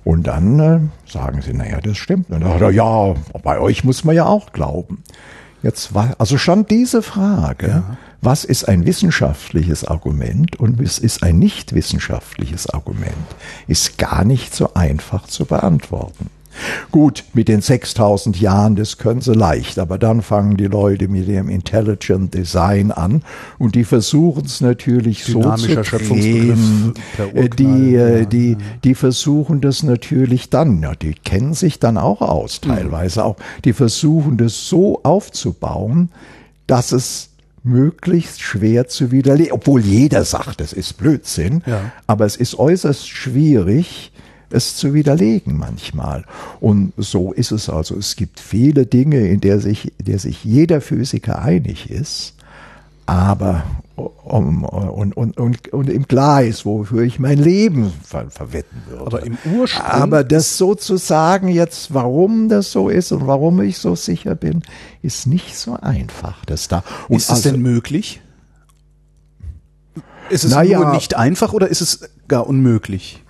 [0.08, 2.30] Und dann äh, sagen sie, naja, das stimmt.
[2.30, 5.04] Und dann, ja, bei euch muss man ja auch glauben.
[5.64, 7.98] Jetzt war, also schon diese Frage, ja.
[8.22, 13.12] was ist ein wissenschaftliches Argument und was ist ein nicht wissenschaftliches Argument,
[13.68, 16.30] ist gar nicht so einfach zu beantworten.
[16.92, 21.28] Gut, mit den 6000 Jahren, das können sie leicht, aber dann fangen die Leute mit
[21.28, 23.24] ihrem Intelligent Design an
[23.58, 26.94] und die versuchen es natürlich so zu drehen.
[27.34, 32.22] Äh, die, äh, die, die versuchen das natürlich dann, ja, die kennen sich dann auch
[32.22, 32.70] aus, mhm.
[32.70, 36.10] teilweise auch, die versuchen das so aufzubauen,
[36.68, 37.30] dass es
[37.64, 41.92] möglichst schwer zu widerlegen, obwohl jeder sagt, das ist Blödsinn, ja.
[42.08, 44.12] aber es ist äußerst schwierig,
[44.50, 46.26] es zu widerlegen manchmal.
[46.60, 47.96] Und so ist es also.
[47.96, 52.34] Es gibt viele Dinge, in der sich, in der sich jeder Physiker einig ist,
[53.06, 53.64] aber
[53.96, 59.06] um, und, und, und, und im Gleis, wofür ich mein Leben ver verwetten würde.
[59.06, 59.86] Aber im Ursprung.
[59.86, 64.36] Aber das so zu sagen jetzt, warum das so ist und warum ich so sicher
[64.36, 64.62] bin,
[65.02, 66.46] ist nicht so einfach.
[66.46, 66.84] Das da.
[67.08, 68.22] Und ist es also, denn möglich?
[70.30, 73.24] Ist es naja, nur nicht einfach oder ist es gar unmöglich?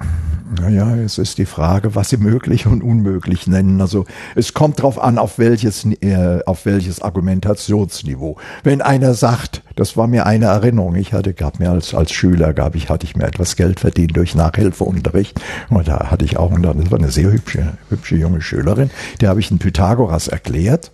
[0.50, 3.82] Naja, es ist die Frage, was Sie möglich und unmöglich nennen.
[3.82, 8.38] Also es kommt darauf an, auf welches, äh, auf welches Argumentationsniveau.
[8.64, 12.54] Wenn einer sagt, das war mir eine Erinnerung, ich hatte, gab mir als, als Schüler,
[12.54, 15.40] gab ich, hatte ich mir etwas Geld verdient durch Nachhilfeunterricht.
[15.70, 18.90] Und da hatte ich auch, und das war eine sehr hübsche, hübsche junge Schülerin,
[19.20, 20.92] der habe ich einen Pythagoras erklärt.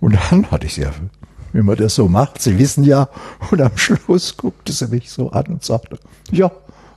[0.00, 0.86] Und dann hatte ich sie
[1.52, 2.40] wie man das so macht.
[2.40, 3.08] Sie wissen ja,
[3.50, 5.98] und am Schluss guckte sie mich so an und sagte,
[6.30, 6.50] ja,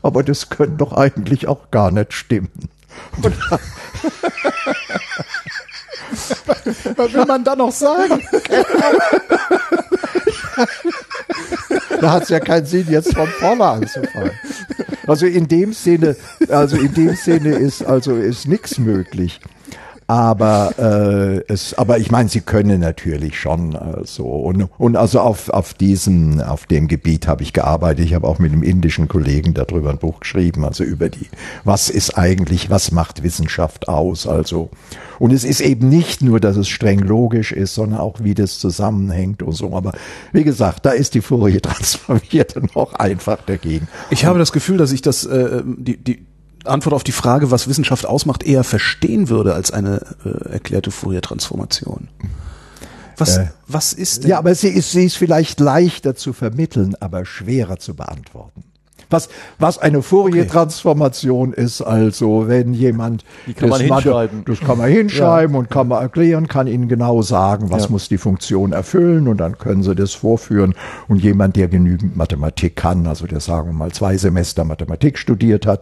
[0.05, 2.69] aber das könnte doch eigentlich auch gar nicht stimmen.
[6.95, 8.21] Was will man da noch sagen?
[11.99, 14.29] da hat es ja keinen Sinn, jetzt von vorne anzufangen.
[15.07, 16.15] Also in dem Sinne,
[16.49, 19.39] also in dem Sinne ist also ist nichts möglich.
[20.07, 25.19] Aber äh, es, aber ich meine, sie können natürlich schon äh, so und und also
[25.19, 28.05] auf auf diesem auf dem Gebiet habe ich gearbeitet.
[28.05, 31.27] Ich habe auch mit einem indischen Kollegen darüber ein Buch geschrieben, also über die
[31.63, 34.27] was ist eigentlich, was macht Wissenschaft aus?
[34.27, 34.69] Also
[35.17, 38.59] und es ist eben nicht nur, dass es streng logisch ist, sondern auch wie das
[38.59, 39.75] zusammenhängt und so.
[39.75, 39.93] Aber
[40.33, 43.87] wie gesagt, da ist die Folie transformiert noch einfach dagegen.
[44.11, 46.25] Ich habe das Gefühl, dass ich das äh, die die
[46.67, 52.07] Antwort auf die Frage, was Wissenschaft ausmacht, eher verstehen würde als eine äh, erklärte Fourier-Transformation.
[53.17, 54.31] Was, äh, was ist denn?
[54.31, 58.63] Ja, aber sie ist, sie ist vielleicht leichter zu vermitteln, aber schwerer zu beantworten.
[59.09, 61.61] Was, was eine Fourier-Transformation okay.
[61.61, 64.43] ist, also wenn jemand Die kann man hinschreiben.
[64.45, 65.59] das kann man hinschreiben ja.
[65.59, 67.89] und kann man erklären, kann Ihnen genau sagen, was ja.
[67.91, 70.73] muss die Funktion erfüllen und dann können Sie das vorführen
[71.07, 75.67] und jemand, der genügend Mathematik kann, also der sagen wir mal zwei Semester Mathematik studiert
[75.67, 75.81] hat,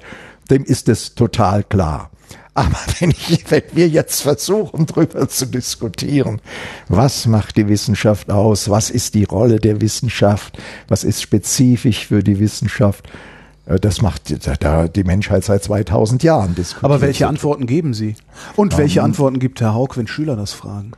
[0.50, 2.10] dem ist es total klar.
[2.54, 6.42] Aber wenn, ich, wenn wir jetzt versuchen, darüber zu diskutieren,
[6.88, 12.24] was macht die Wissenschaft aus, was ist die Rolle der Wissenschaft, was ist spezifisch für
[12.24, 13.10] die Wissenschaft,
[13.66, 14.34] äh, das macht
[14.64, 16.84] da die Menschheit seit 2000 Jahren diskutiert.
[16.84, 18.16] Aber welche Antworten geben Sie?
[18.56, 20.92] Und welche um, Antworten gibt Herr Haug, wenn Schüler das fragen?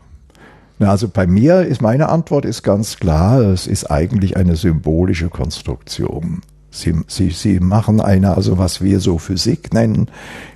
[0.78, 5.30] Na, also bei mir ist meine Antwort ist ganz klar, es ist eigentlich eine symbolische
[5.30, 6.41] Konstruktion.
[6.76, 10.10] Sie, sie, sie machen eine, also was wir so Physik nennen,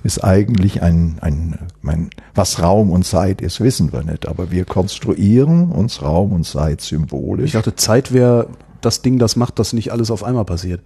[0.04, 4.66] ist eigentlich ein, ein, ein, was Raum und Zeit ist, wissen wir nicht, aber wir
[4.66, 7.46] konstruieren uns Raum und Zeit symbolisch.
[7.46, 8.48] Ich dachte, Zeit wäre
[8.82, 10.82] das Ding, das macht, dass nicht alles auf einmal passiert.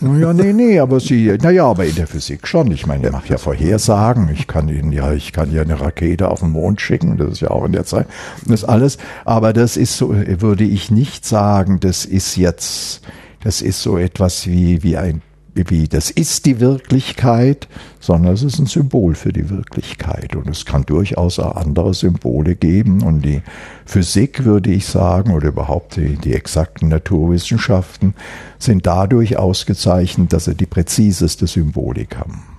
[0.00, 2.70] Ja, nee, nee, aber sie, naja, aber in der Physik schon.
[2.72, 4.28] Ich meine, ich mache ja Vorhersagen.
[4.28, 7.16] Ich kann Ihnen ja, ich kann ja eine Rakete auf den Mond schicken.
[7.16, 8.06] Das ist ja auch in der Zeit.
[8.46, 8.98] Das alles.
[9.24, 13.00] Aber das ist so, würde ich nicht sagen, das ist jetzt,
[13.44, 15.20] das ist so etwas wie, wie ein,
[15.54, 17.68] wie das ist die Wirklichkeit,
[18.00, 20.34] sondern es ist ein Symbol für die Wirklichkeit.
[20.34, 23.02] Und es kann durchaus auch andere Symbole geben.
[23.02, 23.42] Und die
[23.84, 28.14] Physik, würde ich sagen, oder überhaupt die, die exakten Naturwissenschaften,
[28.58, 32.53] sind dadurch ausgezeichnet, dass sie die präziseste Symbolik haben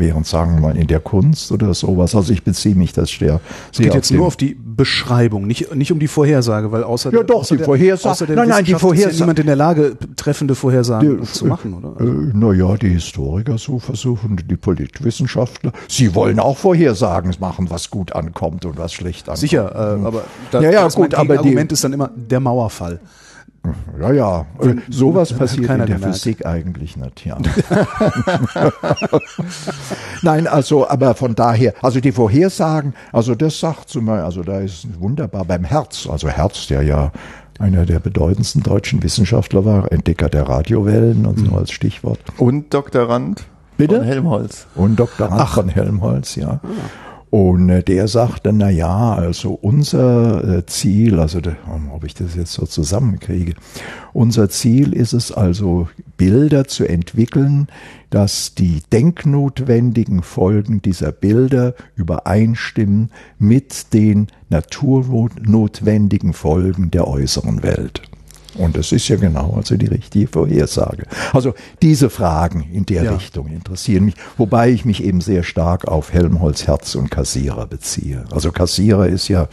[0.00, 2.16] während, sagen wir mal, in der Kunst oder sowas.
[2.16, 3.40] Also ich beziehe mich das sehr.
[3.72, 7.22] Es geht jetzt nur auf die Beschreibung, nicht, nicht um die Vorhersage, weil außer ja,
[7.22, 8.32] doch, außer die Vorhersage.
[8.32, 9.12] Nein, nein, die Vorhersage.
[9.12, 12.00] Ist ja niemand in der Lage, treffende Vorhersagen die, zu machen, oder?
[12.00, 15.72] Äh, naja, die Historiker so versuchen, die Politikwissenschaftler.
[15.88, 19.38] Sie wollen auch Vorhersagen machen, was gut ankommt und was schlecht ankommt.
[19.38, 23.00] Sicher, äh, aber da, ja, ja, gut, aber Argument ist dann immer der Mauerfall.
[24.00, 26.04] Ja, ja, Wenn, sowas passiert in der gemerkt.
[26.04, 27.36] Physik eigentlich nicht, ja.
[30.22, 34.60] Nein, also, aber von daher, also die Vorhersagen, also das sagt zum Beispiel, also da
[34.60, 37.12] ist wunderbar beim Herz, also Herz, der ja
[37.58, 41.56] einer der bedeutendsten deutschen Wissenschaftler war, Entdecker der Radiowellen und so mhm.
[41.56, 42.20] als Stichwort.
[42.38, 43.44] Und Doktorand
[43.76, 43.96] Bitte?
[43.96, 44.66] von Helmholtz.
[44.74, 45.54] Und Doktorand Ach.
[45.54, 46.60] von Helmholtz, ja.
[47.30, 51.40] Und äh, der sagte, na ja, also unser äh, Ziel, also
[51.92, 53.54] ob ich das jetzt so zusammenkriege,
[54.12, 57.68] unser Ziel ist es also, Bilder zu entwickeln,
[58.10, 68.09] dass die denknotwendigen Folgen dieser Bilder übereinstimmen mit den naturnotwendigen Folgen der äußeren Welt.
[68.60, 71.04] Und das ist ja genau also die richtige Vorhersage.
[71.32, 73.14] Also diese Fragen in der ja.
[73.14, 78.24] Richtung interessieren mich, wobei ich mich eben sehr stark auf Helmholtz Herz und Kassierer beziehe.
[78.30, 79.48] Also Kassierer ist ja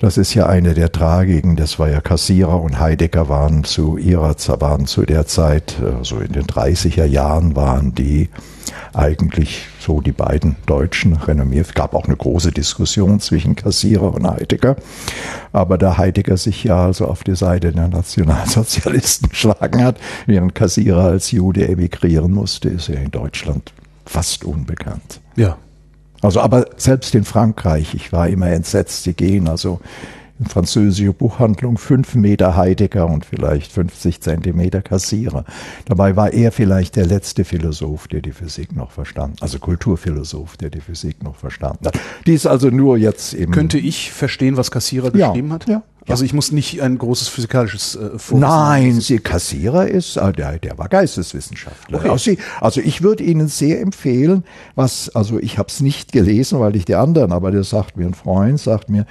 [0.00, 1.56] Das ist ja eine der Tragiken.
[1.56, 6.32] Das war ja Kassierer und Heidegger waren zu ihrer waren zu der Zeit, also in
[6.32, 8.30] den 30er Jahren waren die
[8.94, 11.66] eigentlich so die beiden Deutschen renommiert.
[11.66, 14.76] Es gab auch eine große Diskussion zwischen Kassierer und Heidegger.
[15.52, 21.04] Aber da Heidegger sich ja also auf die Seite der Nationalsozialisten geschlagen hat, während Kassierer
[21.04, 23.74] als Jude emigrieren musste, ist er in Deutschland
[24.06, 25.20] fast unbekannt.
[25.36, 25.58] Ja.
[26.22, 29.80] Also, aber selbst in Frankreich, ich war immer entsetzt, die gehen also
[30.38, 35.44] in französische Buchhandlung fünf Meter Heidegger und vielleicht 50 Zentimeter Kassierer.
[35.84, 40.70] Dabei war er vielleicht der letzte Philosoph, der die Physik noch verstanden, also Kulturphilosoph, der
[40.70, 41.98] die Physik noch verstanden hat.
[42.26, 45.68] Dies also nur jetzt im Könnte ich verstehen, was Kassierer Ja, geschrieben hat?
[45.68, 45.82] ja.
[46.08, 49.00] Also ich muss nicht ein großes physikalisches äh, Vorwissen Nein, haben.
[49.00, 51.98] Sie Kassierer ist, äh, der, der war Geisteswissenschaftler.
[51.98, 52.08] Okay.
[52.08, 54.44] Also, also ich würde Ihnen sehr empfehlen,
[54.74, 58.06] was, also ich habe es nicht gelesen, weil ich die anderen, aber der sagt mir
[58.06, 59.06] ein Freund, sagt mir,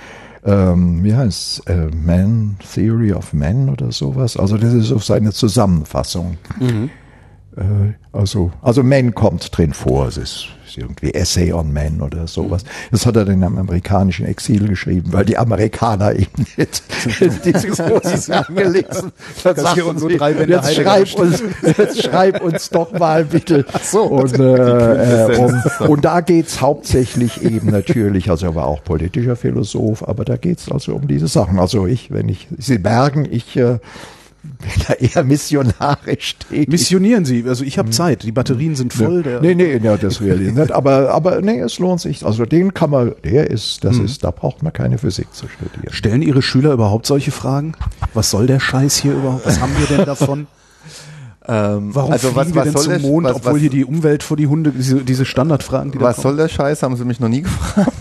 [0.46, 4.38] ähm, wie heißt äh, Man Theory of Men oder sowas.
[4.38, 6.38] Also das ist auf seine Zusammenfassung.
[6.60, 6.88] Äh,
[8.12, 10.07] also, also Men kommt drin vor.
[10.07, 10.47] Es ist
[10.78, 12.64] irgendwie Essay on Men oder sowas.
[12.91, 16.84] Das hat er dann im amerikanischen Exil geschrieben, weil die Amerikaner eben nicht
[17.45, 19.12] diese großen Sachen gelesen.
[19.43, 21.43] Dann und nur sie, drei Bände jetzt schreib uns,
[21.78, 23.66] jetzt schreib uns doch mal bitte.
[23.84, 24.03] so.
[24.03, 29.36] Und, äh, äh, um, und da geht's hauptsächlich eben natürlich, also er war auch politischer
[29.36, 31.60] Philosoph, aber da geht's also um diese Sachen.
[31.60, 33.80] Also ich, wenn ich, Sie merken, ich äh,
[34.88, 36.70] da eher missionarisch tätig.
[36.70, 39.24] Missionieren Sie, also ich habe Zeit, die Batterien sind voll.
[39.24, 40.72] Der, Nee, nee, ja, das ich nicht.
[40.72, 42.26] Aber, aber nee, es lohnt sich.
[42.26, 45.94] Also den kann man, der ist, das ist, da braucht man keine Physik zu studieren.
[45.94, 47.74] Stellen Ihre Schüler überhaupt solche Fragen?
[48.14, 49.46] Was soll der Scheiß hier überhaupt?
[49.46, 50.48] Was haben wir denn davon?
[51.52, 53.70] Ähm, Warum also fliegen was, wir was denn soll zum Mond, was, obwohl was, hier
[53.72, 56.95] die Umwelt vor die Hunde, diese, diese Standardfragen, die da was soll der Scheiß, haben
[56.95, 57.91] sie mich noch nie gefragt.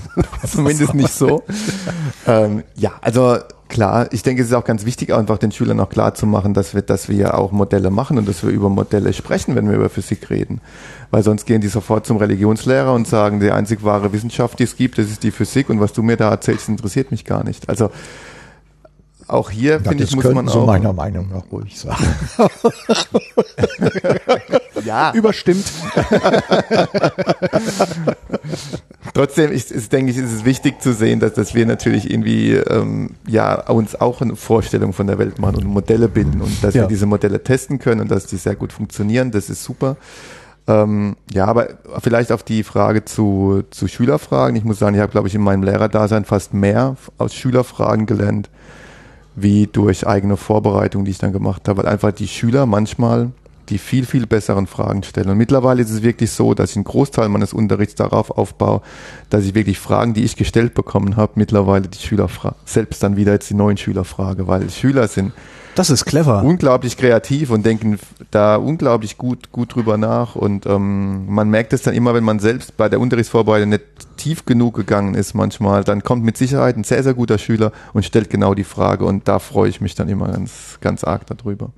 [0.46, 1.44] Zumindest nicht so.
[2.26, 3.38] ähm, ja, also
[3.68, 6.52] klar, ich denke, es ist auch ganz wichtig, einfach den Schülern auch klar zu machen,
[6.52, 9.76] dass wir, dass wir auch Modelle machen und dass wir über Modelle sprechen, wenn wir
[9.76, 10.60] über Physik reden.
[11.10, 14.76] Weil sonst gehen die sofort zum Religionslehrer und sagen, die einzig wahre Wissenschaft, die es
[14.76, 17.70] gibt, das ist die Physik und was du mir da erzählst, interessiert mich gar nicht.
[17.70, 17.90] Also
[19.28, 20.66] auch hier, finde ich, muss man auch.
[20.66, 22.04] meiner Meinung nach ruhig sagen.
[24.84, 25.64] ja, Überstimmt.
[29.14, 32.52] Trotzdem ist, ist, denke ich, ist es wichtig zu sehen, dass, dass wir natürlich irgendwie
[32.54, 36.74] ähm, ja uns auch eine Vorstellung von der Welt machen und Modelle bilden und dass
[36.74, 36.82] Ja.
[36.82, 39.96] wir diese Modelle testen können und dass die sehr gut funktionieren, das ist super.
[40.66, 41.68] Ähm, ja, aber
[42.02, 44.54] vielleicht auf die Frage zu, zu Schülerfragen.
[44.54, 48.50] Ich muss sagen, ich habe, glaube ich, in meinem Lehrerdasein fast mehr aus Schülerfragen gelernt,
[49.42, 53.30] wie durch eigene Vorbereitung, die ich dann gemacht habe, weil einfach die Schüler manchmal
[53.68, 55.30] die viel, viel besseren Fragen stellen.
[55.30, 58.82] Und mittlerweile ist es wirklich so, dass ich einen Großteil meines Unterrichts darauf aufbaue,
[59.30, 62.28] dass ich wirklich Fragen, die ich gestellt bekommen habe, mittlerweile die Schüler
[62.64, 65.32] selbst dann wieder jetzt die neuen Schüler frage, weil Schüler sind
[65.74, 66.42] Das ist clever.
[66.42, 67.98] unglaublich kreativ und denken
[68.30, 70.34] da unglaublich gut, gut drüber nach.
[70.34, 73.84] Und ähm, man merkt es dann immer, wenn man selbst bei der Unterrichtsvorbereitung nicht
[74.16, 78.04] tief genug gegangen ist manchmal, dann kommt mit Sicherheit ein sehr, sehr guter Schüler und
[78.04, 79.04] stellt genau die Frage.
[79.04, 81.70] Und da freue ich mich dann immer ganz, ganz arg darüber.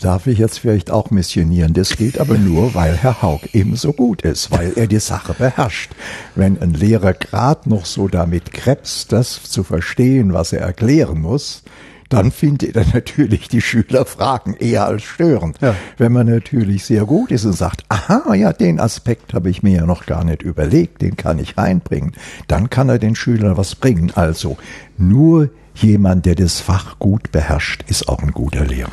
[0.00, 1.72] Darf ich jetzt vielleicht auch missionieren?
[1.72, 5.34] Das geht aber nur, weil Herr Haug eben so gut ist, weil er die Sache
[5.34, 5.92] beherrscht.
[6.34, 11.62] Wenn ein Lehrer gerade noch so damit krebst, das zu verstehen, was er erklären muss,
[12.08, 15.58] dann findet er natürlich die Schülerfragen eher als störend.
[15.60, 15.74] Ja.
[15.96, 19.78] Wenn man natürlich sehr gut ist und sagt, aha, ja, den Aspekt habe ich mir
[19.78, 22.12] ja noch gar nicht überlegt, den kann ich reinbringen,
[22.46, 24.12] dann kann er den Schülern was bringen.
[24.14, 24.56] Also
[24.96, 28.92] nur jemand, der das Fach gut beherrscht, ist auch ein guter Lehrer.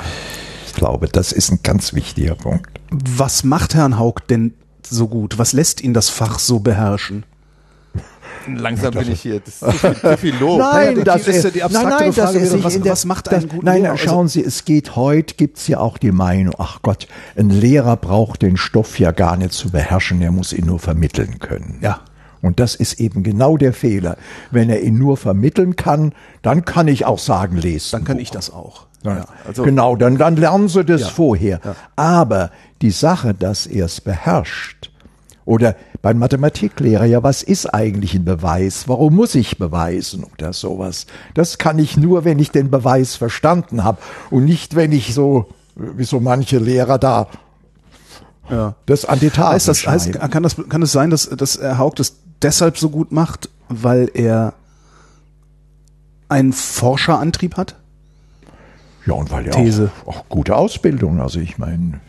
[0.81, 2.79] Ich glaube, das ist ein ganz wichtiger Punkt.
[2.89, 5.37] Was macht Herrn Haug denn so gut?
[5.37, 7.23] Was lässt ihn das Fach so beherrschen?
[8.47, 9.41] Langsam bin ich hier.
[9.41, 10.57] Das ist zu viel, zu viel Lob.
[10.57, 12.91] Nein, dass das ist ja die abstraktere Frage dass er wäre, sich was- in der-
[12.93, 13.91] was macht das- einen guten Nein, Lehrer?
[13.91, 17.07] Also- schauen Sie, es geht heute, gibt's ja auch die Meinung, ach Gott,
[17.37, 21.37] ein Lehrer braucht den Stoff ja gar nicht zu beherrschen, er muss ihn nur vermitteln
[21.37, 21.77] können.
[21.81, 21.99] Ja.
[22.41, 24.17] Und das ist eben genau der Fehler.
[24.49, 27.89] Wenn er ihn nur vermitteln kann, dann kann ich auch sagen, lesen.
[27.91, 28.87] Dann kann ich das auch.
[29.03, 31.07] Ja, also- genau, dann, dann lernen sie das Ja.
[31.07, 31.59] vorher.
[31.95, 34.89] Aber die Sache, dass er es beherrscht,
[35.43, 38.87] oder beim Mathematiklehrer, ja, was ist eigentlich ein Beweis?
[38.87, 41.07] Warum muss ich beweisen oder sowas?
[41.33, 43.97] Das kann ich nur, wenn ich den Beweis verstanden habe
[44.29, 47.27] und nicht, wenn ich so, wie so manche Lehrer da,
[48.51, 48.75] Ja.
[48.85, 51.79] das an die Tafel Heißt das, heißt, kann das, kann es sein, dass, dass Herr
[51.79, 54.53] Haug das deshalb so gut macht, weil er
[56.29, 57.75] einen Forscherantrieb hat?
[59.05, 59.89] Ja, und weil ja These.
[60.05, 61.19] auch, auch gute Ausbildung.
[61.21, 61.99] Also ich meine,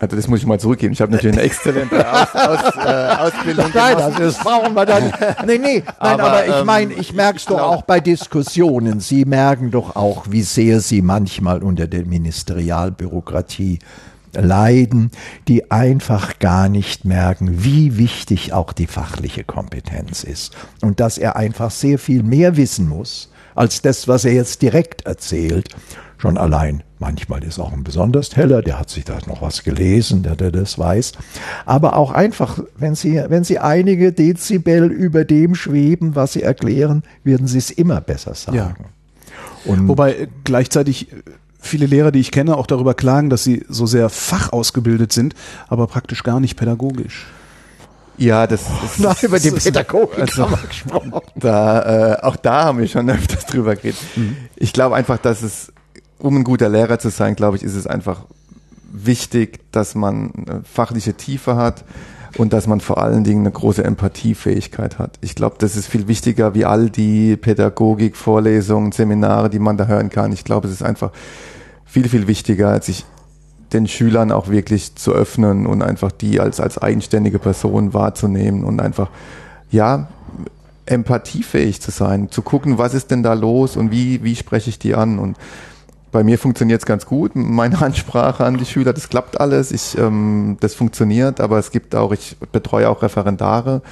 [0.00, 0.94] Also das muss ich mal zurückgeben.
[0.94, 4.02] Ich habe natürlich eine exzellente Aus, Aus, äh, Ausbildung Nein, gemacht.
[4.04, 5.12] also das brauchen wir dann.
[5.46, 9.00] Nee, nee, nein, aber, Aber, ich ähm, meine, ich merke es doch auch bei Diskussionen.
[9.00, 13.78] Sie merken doch auch, wie sehr Sie manchmal unter der Ministerialbürokratie
[14.34, 15.10] leiden,
[15.48, 20.56] die einfach gar nicht merken, wie wichtig auch die fachliche Kompetenz ist.
[20.80, 25.06] Und dass er einfach sehr viel mehr wissen muss, als das, was er jetzt direkt
[25.06, 25.70] erzählt.
[26.18, 30.24] Schon allein, manchmal ist auch ein besonders heller, der hat sich da noch was gelesen,
[30.24, 31.12] der, der das weiß.
[31.64, 37.04] Aber auch einfach, wenn Sie, wenn Sie einige Dezibel über dem schweben, was Sie erklären,
[37.22, 38.56] werden Sie es immer besser sagen.
[38.56, 38.74] Ja.
[39.64, 41.16] Und Wobei äh, gleichzeitig äh,
[41.60, 45.34] viele Lehrer, die ich kenne, auch darüber klagen, dass sie so sehr fachausgebildet sind,
[45.68, 47.26] aber praktisch gar nicht pädagogisch.
[48.16, 51.12] Ja, das ist, Na, über die Pädagogik also, haben wir gesprochen.
[51.36, 54.00] Da, äh, auch da haben wir schon öfters drüber geredet.
[54.56, 55.72] Ich glaube einfach, dass es,
[56.18, 58.22] um ein guter Lehrer zu sein, glaube ich, ist es einfach
[58.90, 60.32] wichtig, dass man
[60.64, 61.84] fachliche Tiefe hat
[62.36, 65.18] und dass man vor allen Dingen eine große Empathiefähigkeit hat.
[65.20, 69.86] Ich glaube, das ist viel wichtiger wie all die Pädagogik, Vorlesungen, Seminare, die man da
[69.86, 70.32] hören kann.
[70.32, 71.10] Ich glaube, es ist einfach
[71.84, 73.04] viel, viel wichtiger, sich
[73.72, 78.80] den Schülern auch wirklich zu öffnen und einfach die als, als eigenständige Person wahrzunehmen und
[78.80, 79.10] einfach,
[79.70, 80.08] ja,
[80.86, 84.78] empathiefähig zu sein, zu gucken, was ist denn da los und wie, wie spreche ich
[84.78, 85.36] die an und
[86.10, 87.32] bei mir funktioniert es ganz gut.
[87.34, 89.72] Meine Ansprache an die Schüler, das klappt alles.
[89.72, 93.82] Ich, ähm, das funktioniert, aber es gibt auch, ich betreue auch Referendare.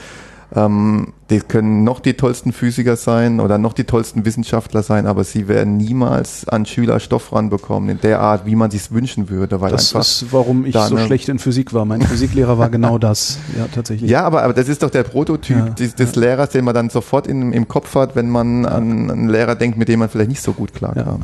[0.54, 5.24] Ähm, die können noch die tollsten Physiker sein oder noch die tollsten Wissenschaftler sein, aber
[5.24, 9.60] sie werden niemals an Schüler Stoff ranbekommen in der Art, wie man sich wünschen würde,
[9.60, 11.84] weil Das ist, warum ich so schlecht in Physik war.
[11.84, 13.38] Mein Physiklehrer war genau das.
[13.58, 14.08] Ja, tatsächlich.
[14.08, 16.90] Ja, aber, aber das ist doch der Prototyp Ja, des, des Lehrers, den man dann
[16.90, 20.30] sofort in, im Kopf hat, wenn man an einen Lehrer denkt, mit dem man vielleicht
[20.30, 21.22] nicht so gut klarkam.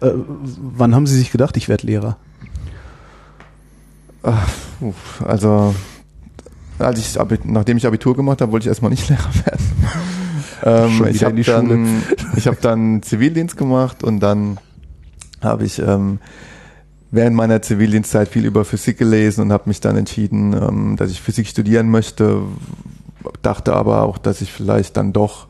[0.00, 2.16] Äh, wann haben Sie sich gedacht, ich werde Lehrer?
[5.24, 5.74] Also,
[6.78, 9.66] als ich, nachdem ich Abitur gemacht habe, wollte ich erstmal nicht Lehrer werden.
[11.00, 12.02] ähm, ich habe dann,
[12.36, 14.58] ich habe dann Zivildienst gemacht und dann
[15.42, 16.18] habe ich ähm,
[17.10, 21.20] während meiner Zivildienstzeit viel über Physik gelesen und habe mich dann entschieden, ähm, dass ich
[21.20, 22.42] Physik studieren möchte.
[23.42, 25.46] Dachte aber auch, dass ich vielleicht dann doch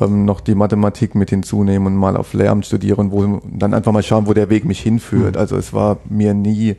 [0.00, 4.02] ähm, noch die Mathematik mit hinzunehmen und mal auf Lehramt studieren, wo dann einfach mal
[4.02, 5.36] schauen, wo der Weg mich hinführt.
[5.36, 6.76] Also es war mir nie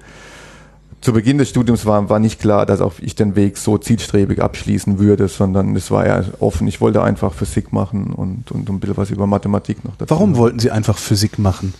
[1.02, 4.42] zu Beginn des Studiums war, war nicht klar, dass auch ich den Weg so zielstrebig
[4.42, 6.68] abschließen würde, sondern es war ja offen.
[6.68, 10.10] Ich wollte einfach Physik machen und, und ein bisschen was über Mathematik noch dazu.
[10.10, 11.74] Warum wollten Sie einfach Physik machen?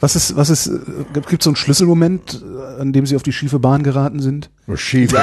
[0.00, 0.70] Was ist, was ist,
[1.12, 4.50] gibt es so einen Schlüsselmoment, äh, an dem Sie auf die schiefe Bahn geraten sind?
[4.74, 5.18] Schiefe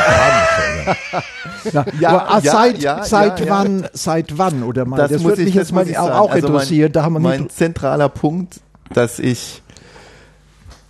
[1.71, 1.85] ja.
[1.99, 4.97] Ja, ja, seit, ja, seit ja, wann, seit wann oder mal?
[4.97, 6.91] Das, muss würde ich, mich das jetzt mal auch, auch Also interessieren.
[6.91, 8.61] da haben wir mein zentraler Punkt,
[8.93, 9.61] dass ich,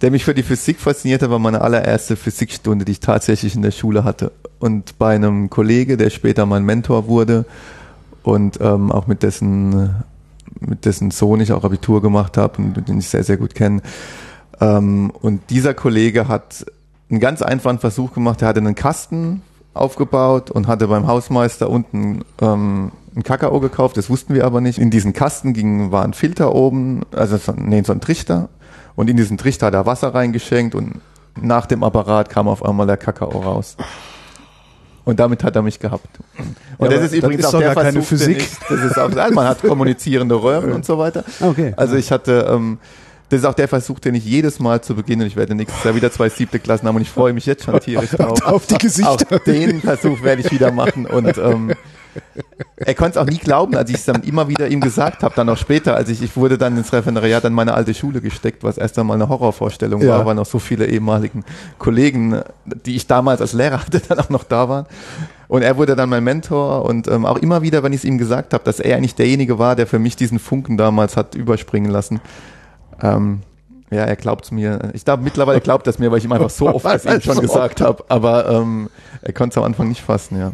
[0.02, 3.62] der mich für die Physik fasziniert hat, war meine allererste Physikstunde, die ich tatsächlich in
[3.62, 4.32] der Schule hatte.
[4.60, 7.46] Und bei einem Kollege, der später mein Mentor wurde
[8.24, 10.04] und ähm, auch mit dessen,
[10.60, 13.82] mit dessen Sohn ich auch Abitur gemacht habe und den ich sehr, sehr gut kenne.
[14.60, 16.66] Ähm, und dieser Kollege hat
[17.10, 18.42] einen ganz einfachen Versuch gemacht.
[18.42, 19.42] Er hatte einen Kasten
[19.80, 23.98] aufgebaut und hatte beim Hausmeister unten ähm, ein Kakao gekauft.
[23.98, 24.80] Das wussten wir aber nicht.
[24.80, 28.50] In diesen Kasten ging, war ein Filter oben, also so, nee, so ein Trichter.
[28.96, 31.02] Und in diesen Trichter hat er Wasser reingeschenkt und
[31.40, 33.78] nach dem Apparat kam auf einmal der Kakao raus.
[35.06, 36.10] Und damit hat er mich gehabt.
[36.78, 38.38] Und Ja, das ist das übrigens ist auch der gar keine Versuch, den Physik.
[38.40, 41.24] Ich, das ist auch, man hat kommunizierende Röhren und so weiter.
[41.40, 41.74] Okay.
[41.78, 42.78] Also ich hatte, ähm,
[43.30, 45.84] das ist auch der Versuch, den ich jedes Mal zu Beginn, und ich werde nächstes
[45.84, 48.42] Jahr wieder zwei siebte Klassen haben und ich freue mich jetzt schon tierisch drauf.
[48.44, 49.12] Auf die Gesichter.
[49.12, 51.74] Auch den Versuch werde ich wieder machen und ähm,
[52.78, 55.36] er konnte es auch nie glauben, als ich es dann immer wieder ihm gesagt habe,
[55.36, 58.64] dann auch später, als ich, ich wurde dann ins Referendariat an meine alte Schule gesteckt,
[58.64, 60.18] was erst einmal eine Horrorvorstellung Ja.
[60.20, 61.44] war, weil noch so viele ehemaligen
[61.78, 62.42] Kollegen,
[62.86, 64.86] die ich damals als Lehrer hatte, dann auch noch da waren.
[65.48, 68.18] Und er wurde dann mein Mentor und ähm, auch immer wieder, wenn ich es ihm
[68.18, 71.92] gesagt habe, dass er eigentlich derjenige war, der für mich diesen Funken damals hat überspringen
[71.92, 72.20] lassen.
[73.02, 73.42] Ähm,
[73.90, 74.92] ja, er glaubt's mir.
[74.94, 77.40] Ich glaube, mittlerweile glaubt es mir, weil ich ihm einfach so oft das ihm schon
[77.40, 78.04] gesagt habe.
[78.10, 78.90] Aber ähm,
[79.22, 80.52] er konnte es am Anfang nicht fassen, ja.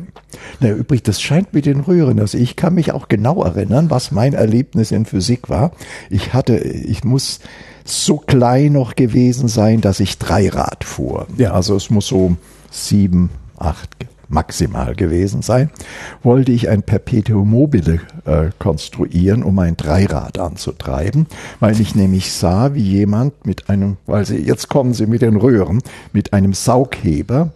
[0.59, 2.19] Na, übrigens, das scheint mit den Röhren.
[2.19, 5.71] Also ich kann mich auch genau erinnern, was mein Erlebnis in Physik war.
[6.11, 7.39] Ich hatte, ich muss
[7.85, 11.25] so klein noch gewesen sein, dass ich Dreirad fuhr.
[11.37, 11.53] Ja.
[11.53, 12.37] Also es muss so
[12.69, 13.89] sieben, acht
[14.33, 15.69] maximal gewesen sein.
[16.23, 21.27] Wollte ich ein Perpetuum mobile äh, konstruieren, um ein Dreirad anzutreiben,
[21.59, 25.37] weil ich nämlich sah, wie jemand mit einem, weil sie, jetzt kommen sie mit den
[25.37, 25.81] Röhren,
[26.11, 27.51] mit einem Saugheber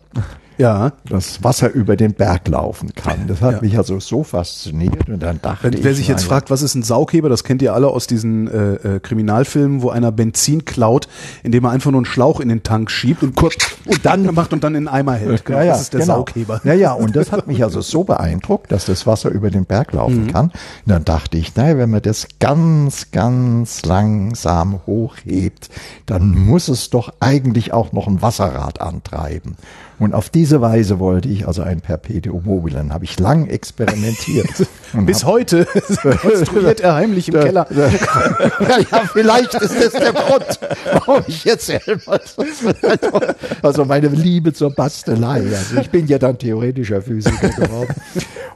[0.58, 0.94] Ja.
[1.10, 3.28] das Wasser über den Berg laufen kann.
[3.28, 3.62] Das hat Ja.
[3.62, 6.76] mich also so fasziniert und dann dachte Wenn, ich, wer sich jetzt fragt, was ist
[6.76, 11.08] ein Saugheber, das kennt ihr alle aus diesen äh, äh, Kriminalfilmen, wo einer Benzin klaut,
[11.44, 13.56] indem er einfach nur einen Schlauch in den Tank schiebt und kurz
[13.86, 15.46] und dann macht und dann in den Eimer hält.
[15.46, 16.16] Genau, ja, ja, das ist der genau.
[16.18, 16.62] Saugheber.
[16.64, 19.94] Ja, ja, und das hat mich also so beeindruckt, dass das Wasser über den Berg
[19.94, 20.32] laufen Mhm.
[20.32, 20.46] kann.
[20.48, 20.54] Und
[20.86, 25.70] dann dachte ich, naja, wenn man das ganz, ganz langsam hochhebt,
[26.06, 29.56] dann muss es doch eigentlich auch noch ein Wasserrad antreiben.
[30.00, 32.76] Und auf diese Weise wollte ich also ein Perpetuum mobile.
[32.76, 34.68] Dann habe ich lang experimentiert.
[34.94, 35.66] Und Bis heute
[36.22, 37.68] konstruiert er heimlich im Keller.
[37.72, 40.60] ja, ja, vielleicht ist das der Grund,
[40.94, 42.20] warum ich jetzt selber
[43.62, 45.42] also meine Liebe zur Bastelei.
[45.42, 47.96] Also ich bin ja dann theoretischer Physiker geworden.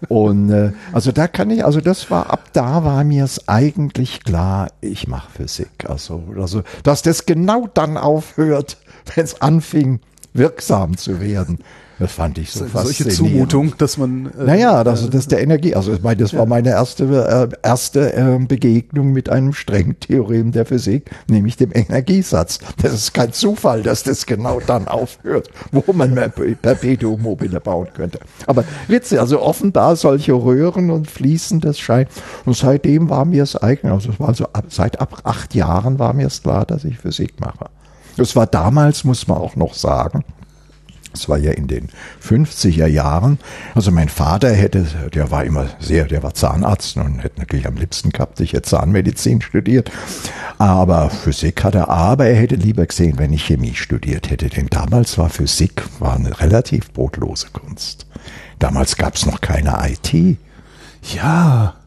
[0.08, 4.24] Und äh, also da kann ich, also das war ab da war mir es eigentlich
[4.24, 5.86] klar, ich mache Physik.
[5.88, 8.78] Also, also dass das genau dann aufhört,
[9.16, 10.00] wenn es anfing,
[10.34, 11.60] wirksam zu werden.
[12.02, 13.16] Das fand ich so Solche faszinierend.
[13.16, 14.32] Zumutung, dass man.
[14.36, 15.76] Äh, Naja, das, das ist der Energie.
[15.76, 20.52] Also ich meine, das war meine erste, äh, erste äh, Begegnung mit einem strengen Theorem
[20.52, 22.58] der Physik, nämlich dem Energiesatz.
[22.82, 27.90] Das ist kein Zufall, dass das genau dann aufhört, wo man mehr Perpetuum mobile bauen
[27.94, 28.18] könnte.
[28.48, 32.08] Aber witzig, also offenbar solche Röhren und fließendes Schein.
[32.46, 36.00] Und seitdem war mir es eigentlich, also es war so ab, seit ab acht Jahren
[36.00, 37.70] war mir es klar, dass ich Physik mache.
[38.22, 40.24] Das war damals, muss man auch noch sagen,
[41.12, 41.90] es war ja in den
[42.24, 43.40] 50er Jahren.
[43.74, 47.78] Also mein Vater hätte, der war immer sehr, der war Zahnarzt und hätte natürlich am
[47.78, 49.90] liebsten gehabt, ich hätte Zahnmedizin studiert.
[50.60, 54.50] Aber Physik hat er, aber er hätte lieber gesehen, wenn ich Chemie studiert hätte.
[54.50, 58.06] Denn damals war Physik war eine relativ brotlose Kunst.
[58.60, 60.38] Damals gab es noch keine IT.
[61.16, 61.81] Ja.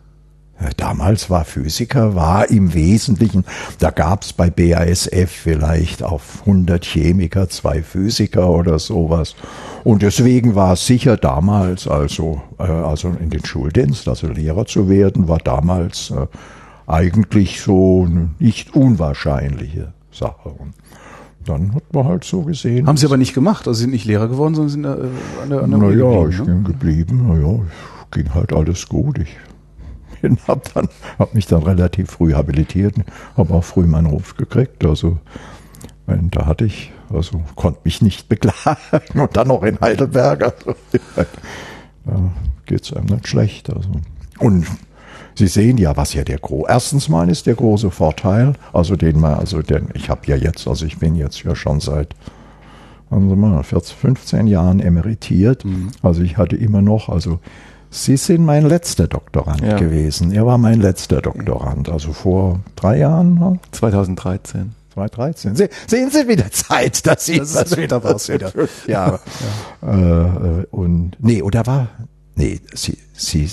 [0.60, 3.44] Ja, Damals war Physiker, war im Wesentlichen,
[3.78, 9.34] da gab es bei BASF vielleicht auf 100 Chemiker zwei Physiker oder sowas.
[9.82, 14.88] Und deswegen war es sicher damals, also, äh, also in den Schuldienst, also Lehrer zu
[14.88, 16.26] werden, war damals äh,
[16.86, 20.50] eigentlich so eine nicht unwahrscheinliche Sache.
[20.50, 20.74] Und
[21.44, 22.86] dann hat man halt so gesehen.
[22.86, 23.66] Haben sie aber nicht gemacht.
[23.66, 26.38] Also sie sind nicht Lehrer geworden, sondern sind äh, an der, an der Naja, ich
[26.38, 26.44] ne?
[26.44, 27.60] bin geblieben, naja,
[28.10, 29.18] ging halt alles gut.
[29.18, 29.36] Ich
[30.24, 32.94] bin, hab dann, hab mich dann relativ früh habilitiert,
[33.36, 34.84] habe auch früh meinen Ruf gekriegt.
[34.84, 35.18] Also,
[36.06, 40.42] da hatte ich, also konnte mich nicht beklagen und dann noch in Heidelberg.
[40.42, 40.74] Also,
[42.06, 42.32] da
[42.64, 43.70] geht's einem nicht schlecht.
[43.70, 43.90] Also.
[44.38, 44.66] Und
[45.36, 49.18] Sie sehen ja, was ja der gro erstens mal ist der große Vorteil, also den
[49.18, 52.14] man, also den, ich habe ja jetzt, also ich bin jetzt ja schon seit
[53.10, 55.64] Sie mal, 14, 15 Jahren emeritiert.
[56.02, 57.40] Also ich hatte immer noch, also
[57.96, 59.76] Sie sind mein letzter Doktorand Ja.
[59.76, 60.32] gewesen.
[60.32, 63.58] Er war mein letzter Doktorand, also vor drei Jahren, ne?
[63.70, 64.72] 2013.
[64.94, 65.54] 2013.
[65.54, 68.50] Se sehen Sie wieder Zeit, dass Sie Das ist wieder was wieder.
[68.88, 69.20] Jahre.
[69.82, 71.86] Äh, äh, und nee, oder war
[72.34, 73.48] nee, Sie Sie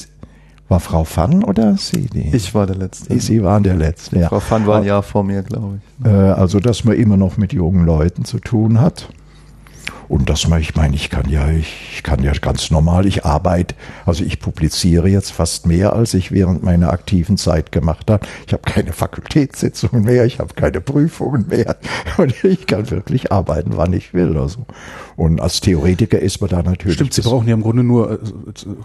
[0.70, 2.08] war Frau Pfann oder Sie?
[2.08, 3.20] Die, Ich war der Letzte.
[3.20, 4.20] Sie waren der letzte.
[4.20, 4.30] Ja.
[4.30, 6.06] Frau Pfann war ein Jahr vor mir, glaube ich.
[6.06, 9.08] Äh, also, dass man immer noch mit jungen Leuten zu tun hat.
[10.12, 13.76] Und dass man, ich meine, ich kann ja, ich, kann ja ganz normal, ich arbeite,
[14.06, 18.28] also ich publiziere jetzt fast mehr, als ich während meiner aktiven Zeit gemacht habe.
[18.46, 21.78] Ich habe keine Fakultätssitzungen mehr, ich habe keine Prüfungen mehr
[22.18, 24.38] und ich kann wirklich arbeiten, wann ich will.
[24.38, 24.66] Also.
[25.16, 26.96] Und als Theoretiker ist man da natürlich.
[26.96, 28.18] Stimmt, Sie brauchen ja im Grunde nur, äh,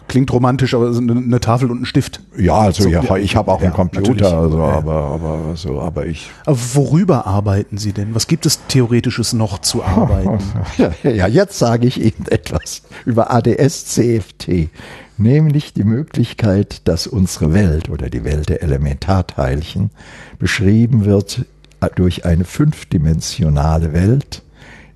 [0.06, 2.20] klingt romantisch, aber eine, Tafel und einen Stift.
[2.36, 4.32] ja, also So, ja, ich habe auch Ja, einen Computer, natürlich.
[4.32, 8.14] also, aber, aber so, aber ich Aber worüber arbeiten Sie denn?
[8.14, 10.38] Was gibt es Theoretisches noch zu arbeiten?
[10.78, 14.68] Ja, ja, jetzt sage ich Ihnen etwas über ADS-CFT,
[15.18, 19.90] nämlich die Möglichkeit, dass unsere Welt oder die Welt der Elementarteilchen
[20.38, 21.46] beschrieben wird
[21.94, 24.42] durch eine fünfdimensionale Welt,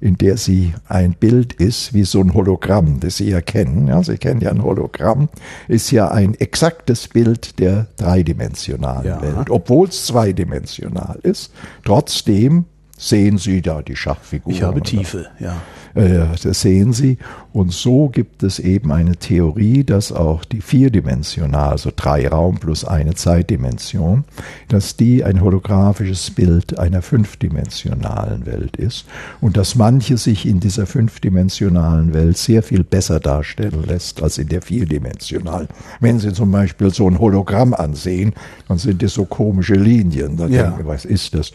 [0.00, 3.86] in der sie ein Bild ist wie so ein Hologramm, das Sie ja kennen.
[3.88, 5.28] Ja, Sie kennen ja ein Hologramm,
[5.68, 9.22] ist ja ein exaktes Bild der dreidimensionalen Ja.
[9.22, 11.52] Welt, obwohl es zweidimensional ist.
[11.84, 12.64] Trotzdem
[13.02, 14.54] sehen Sie da die Schachfiguren.
[14.54, 15.56] Ich habe Tiefe, ja.
[15.94, 17.16] äh, das sehen Sie.
[17.54, 22.84] Und so gibt es eben eine Theorie, dass auch die vierdimensional, also drei Raum plus
[22.84, 24.24] eine Zeitdimension,
[24.68, 29.06] dass die ein holographisches Bild einer fünfdimensionalen Welt ist
[29.40, 34.48] und dass manche sich in dieser fünfdimensionalen Welt sehr viel besser darstellen lässt als in
[34.48, 35.68] der vierdimensionalen.
[36.00, 38.34] Wenn Sie zum Beispiel so ein Hologramm ansehen,
[38.68, 40.36] dann sind das so komische Linien.
[40.36, 40.64] Da Ja.
[40.64, 41.52] denken wir, was ist das?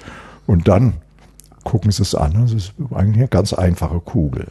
[0.48, 0.94] Und dann
[1.66, 2.42] gucken Sie es an.
[2.44, 4.48] Es ist eigentlich eine ganz einfache Kugel.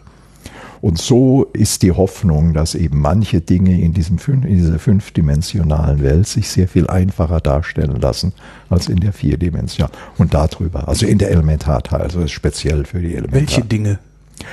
[0.83, 6.27] Und so ist die Hoffnung, dass eben manche Dinge in, diesem, in dieser fünfdimensionalen Welt
[6.27, 8.35] sich sehr viel einfacher darstellen lassen
[8.69, 9.97] als in der vierdimensionalen.
[10.19, 13.41] Und darüber, also in der Elementarteil, also das ist speziell für die Elementar.
[13.41, 13.99] Welche Dinge?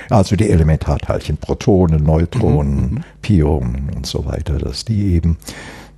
[0.10, 3.04] Also die Elementarteilchen, Protonen, Neutronen, mhm.
[3.22, 5.36] Pionen und so weiter, dass die eben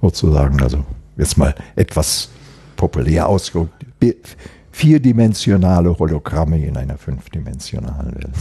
[0.02, 0.84] sozusagen, also
[1.16, 2.30] jetzt mal etwas
[2.76, 4.36] populär ausgedrückt,
[4.74, 8.34] vierdimensionale Hologramme in einer fünfdimensionalen Welt.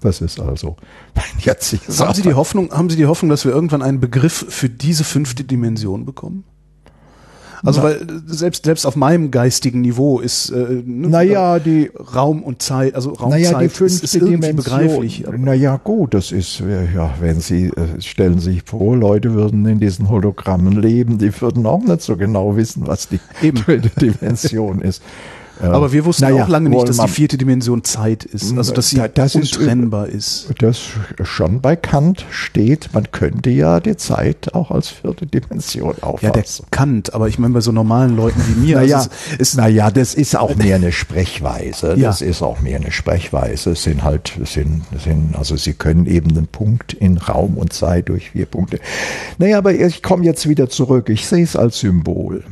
[0.00, 0.76] Das ist also
[1.14, 4.46] mein jetziges haben Sie die Hoffnung, Haben Sie die Hoffnung, dass wir irgendwann einen Begriff
[4.48, 6.44] für diese fünfte Dimension bekommen?
[7.62, 12.62] Also weil selbst selbst auf meinem geistigen Niveau ist äh, ne, naja die Raum und
[12.62, 15.24] Zeit, also Raum naja, Zeit die fünfte ist, ist Dimension, begreiflich.
[15.36, 19.78] Naja gut, das ist äh, ja, wenn Sie äh, stellen sich vor, Leute würden in
[19.78, 23.62] diesen Hologrammen leben, die würden auch nicht so genau wissen, was die Eben.
[24.00, 25.02] Dimension ist.
[25.62, 28.90] Aber wir wussten naja, auch lange nicht, dass die vierte Dimension Zeit ist, also dass
[28.90, 30.62] sie das untrennbar ist, ist.
[30.62, 30.80] Das
[31.22, 36.26] schon bei Kant steht, man könnte ja die Zeit auch als vierte Dimension auffassen.
[36.26, 38.76] Ja, der Kant, aber ich meine bei so normalen Leuten wie mir.
[38.76, 41.96] Naja, also ist, naja das ist auch mehr eine Sprechweise.
[41.96, 42.26] Das ja.
[42.26, 43.72] ist auch mehr eine Sprechweise.
[43.72, 48.08] Es sind halt, sind, sind, also sie können eben einen Punkt in Raum und Zeit
[48.08, 48.80] durch vier Punkte.
[49.38, 51.08] Naja, aber ich komme jetzt wieder zurück.
[51.08, 52.44] Ich sehe es als Symbol.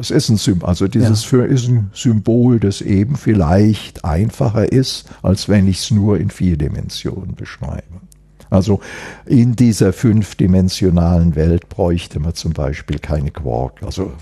[0.00, 1.28] Es ist ein Symbol, also dieses ja.
[1.28, 6.30] für ist ein Symbol, das eben vielleicht einfacher ist, als wenn ich es nur in
[6.30, 8.00] vier Dimensionen beschreibe.
[8.48, 8.80] Also
[9.26, 13.82] in dieser fünfdimensionalen Welt bräuchte man zum Beispiel keine Quark.
[13.82, 14.12] Also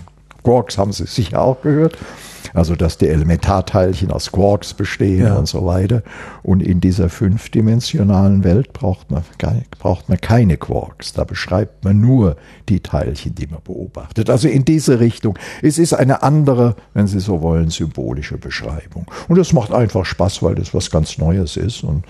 [0.49, 1.95] Quarks haben Sie sicher auch gehört.
[2.55, 5.35] Also dass die Elementarteilchen aus Quarks bestehen ja.
[5.35, 6.01] und so weiter.
[6.41, 9.21] Und in dieser fünfdimensionalen Welt braucht man,
[9.77, 11.13] braucht man keine Quarks.
[11.13, 12.37] Da beschreibt man nur
[12.67, 14.31] die Teilchen, die man beobachtet.
[14.31, 15.37] Also in diese Richtung.
[15.61, 19.05] Es ist eine andere, wenn Sie so wollen, symbolische Beschreibung.
[19.27, 21.83] Und es macht einfach Spaß, weil das was ganz Neues ist.
[21.83, 22.03] Und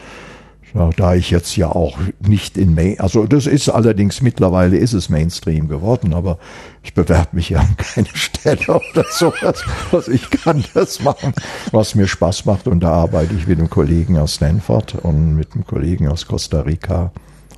[0.74, 4.93] ja, da ich jetzt ja auch nicht in Main, also das ist allerdings mittlerweile ist
[4.93, 6.38] es Mainstream geworden, aber
[6.84, 9.63] ich bewerbe mich ja an keine Stelle oder sowas.
[9.91, 11.34] Also ich kann das machen,
[11.72, 15.53] was mir Spaß macht und da arbeite ich mit einem Kollegen aus Stanford und mit
[15.53, 17.11] einem Kollegen aus Costa Rica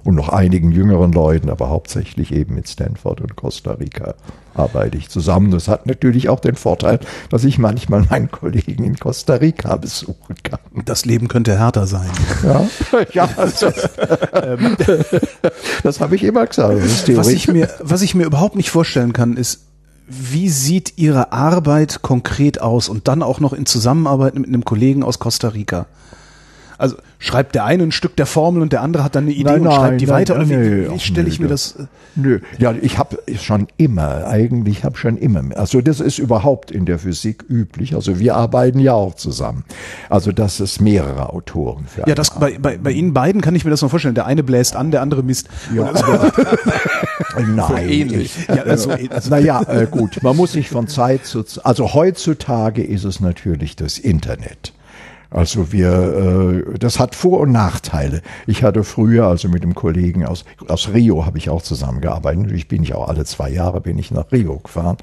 [0.04, 4.16] und noch einigen jüngeren Leuten, aber hauptsächlich eben mit Stanford und Costa Rica
[4.54, 5.52] arbeite ich zusammen.
[5.52, 7.00] Das hat natürlich auch den Vorteil,
[7.30, 10.60] dass ich manchmal meinen Kollegen in Costa Rica besuchen kann.
[10.86, 12.10] Das Leben könnte härter sein.
[12.44, 12.68] Ja,
[13.14, 13.64] ja das,
[14.34, 14.78] ähm,
[15.84, 16.80] das habe ich immer gesagt.
[17.16, 19.62] was, ich mir, was ich mir überhaupt nicht vorstellen kann, ist,
[20.08, 25.04] wie sieht Ihre Arbeit konkret aus und dann auch noch in Zusammenarbeit mit einem Kollegen
[25.04, 25.86] aus Costa Rica?
[26.82, 29.44] Also schreibt der eine ein Stück der Formel und der andere hat dann eine Idee
[29.44, 30.38] nein, und schreibt die nein, weiter?
[30.40, 31.76] Nein, oder wie, wie stelle ich mir das?
[31.76, 31.86] Äh?
[32.16, 36.88] Nö, ja, ich habe schon immer, eigentlich habe schon immer, also das ist überhaupt in
[36.88, 37.94] der Physik üblich.
[37.94, 39.64] Also wir arbeiten ja auch zusammen.
[40.10, 43.64] Also dass es mehrere Autoren für Ja, das bei, bei, bei Ihnen beiden kann ich
[43.64, 44.16] mir das noch vorstellen.
[44.16, 45.50] Der eine bläst an, der andere misst.
[45.76, 46.32] Ja, aber,
[47.48, 47.90] nein.
[47.90, 48.34] Ähnlich.
[48.48, 53.04] Ja, also, also, naja, äh, gut, man muss sich von Zeit zu, also heutzutage ist
[53.04, 54.74] es natürlich das Internet.
[55.32, 58.22] Also wir, äh, das hat Vor- und Nachteile.
[58.48, 62.52] Ich hatte früher, also mit dem Kollegen aus, aus Rio habe ich auch zusammengearbeitet.
[62.52, 64.98] Ich bin ich auch alle zwei Jahre bin ich nach Rio gefahren.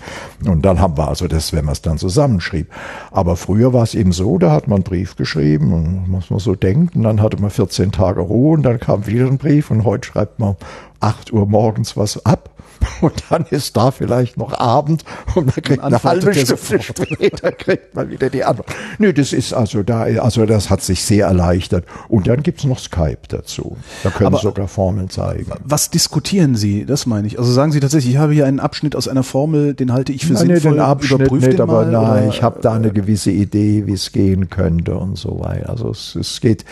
[0.45, 2.69] Und dann haben wir also das, wenn man es dann zusammenschrieb.
[3.11, 6.41] Aber früher war es eben so, da hat man einen Brief geschrieben und muss man
[6.41, 7.05] so denken.
[7.05, 10.39] Dann hatte man 14 Tage Ruhe und dann kam wieder ein Brief und heute schreibt
[10.39, 10.57] man
[11.01, 12.51] 8 Uhr morgens was ab
[13.01, 15.05] und dann ist da vielleicht noch Abend
[15.35, 18.69] und dann kriegt eine halbe Stunde später kriegt man wieder die Antwort.
[18.99, 21.85] Nö, das ist also da, also das hat sich sehr erleichtert.
[22.09, 23.77] Und dann gibt's noch Skype dazu.
[24.03, 25.51] Da können Aber sogar Formeln zeigen.
[25.65, 26.85] Was diskutieren Sie?
[26.85, 27.39] Das meine ich.
[27.39, 30.27] Also sagen Sie tatsächlich, ich habe hier einen Abschnitt aus einer Formel, den halte ich
[30.27, 30.73] für nein, sinnvoll.
[30.73, 34.49] Den Abschnitt nicht, aber mal, nein, ich habe da eine gewisse Idee, wie es gehen
[34.49, 35.71] könnte und so weiter.
[35.71, 36.65] Also es, es geht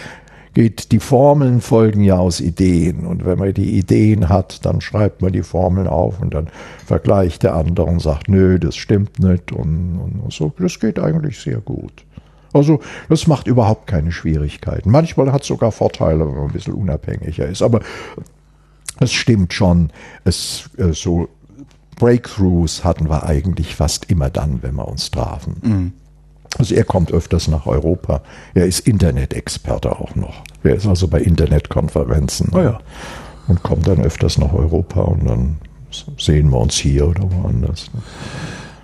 [0.57, 3.07] geht, die Formeln folgen ja aus Ideen.
[3.07, 6.49] Und wenn man die Ideen hat, dann schreibt man die Formeln auf und dann
[6.87, 9.53] vergleicht der andere und sagt, nö, das stimmt nicht.
[9.53, 10.55] Und, und so.
[10.59, 11.93] Das geht eigentlich sehr gut.
[12.55, 12.81] Also
[13.11, 14.91] das macht überhaupt keine Schwierigkeiten.
[14.91, 17.61] Manchmal hat es sogar Vorteile, wenn man ein bisschen unabhängiger ist.
[17.61, 17.81] Aber
[18.99, 19.91] es stimmt schon,
[20.25, 21.29] es äh, so
[21.97, 25.57] Breakthroughs hatten wir eigentlich fast immer dann, wenn wir uns trafen.
[25.63, 25.93] Mhm.
[26.59, 28.23] Also er kommt öfters nach Europa.
[28.55, 30.43] Er ist Internet-Experte auch noch.
[30.63, 32.79] Er ist also bei Internetkonferenzen oh ja.
[33.49, 35.57] und kommt dann öfters nach Europa und dann
[36.19, 37.91] sehen wir uns hier oder woanders.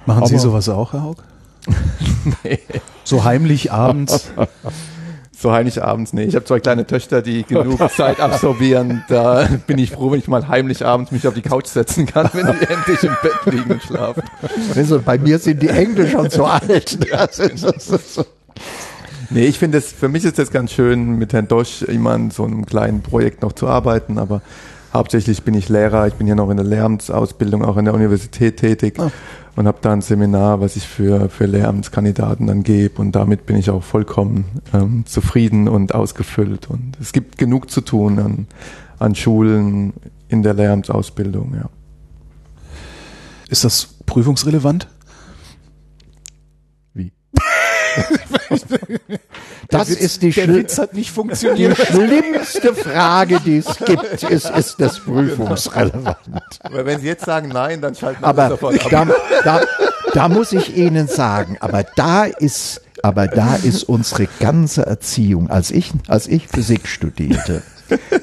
[0.06, 1.16] Machen Aber Sie sowas auch, Herr Haug?
[2.44, 2.58] nee.
[3.04, 4.32] So heimlich abends?
[5.42, 6.22] so heimlich abends, nee.
[6.22, 9.04] Ich habe zwei kleine Töchter, die genug Zeit absorbieren.
[9.08, 12.30] Da bin ich froh, wenn ich mal heimlich abends mich auf die Couch setzen kann,
[12.32, 14.22] wenn die endlich im Bett liegen und schlafen.
[14.74, 16.98] Also bei mir sind die Enkel schon so alt.
[17.12, 18.24] Das ist, das ist so.
[19.30, 22.30] Nee, ich finde es, für mich ist es ganz schön, mit Herrn Dosch immer an
[22.30, 24.42] so einem kleinen Projekt noch zu arbeiten, aber
[24.92, 28.58] hauptsächlich bin ich Lehrer, ich bin hier noch in der Lehramtsausbildung, auch an der Universität
[28.58, 29.10] tätig Ah.
[29.56, 33.56] und habe da ein Seminar, was ich für, für Lehramtskandidaten dann gebe und damit bin
[33.56, 38.46] ich auch vollkommen ähm, zufrieden und ausgefüllt und es gibt genug zu tun an,
[38.98, 39.92] an Schulen
[40.28, 41.68] in der Lehramtsausbildung, ja.
[43.48, 44.88] Ist das prüfungsrelevant?
[48.48, 48.64] Das
[49.88, 51.76] Der Witz- ist die, der Witz hat nicht die funktioniert.
[51.78, 54.22] schlimmste Frage, die es gibt.
[54.22, 56.16] Ist, ist das prüfungsrelevant?
[56.60, 58.58] Aber wenn Sie jetzt sagen nein, dann schalten Aber
[58.90, 59.06] da,
[59.44, 59.60] da,
[60.14, 65.50] da muss ich Ihnen sagen, aber da ist, aber da ist unsere ganze Erziehung.
[65.50, 67.62] Als ich, als ich Physik studierte,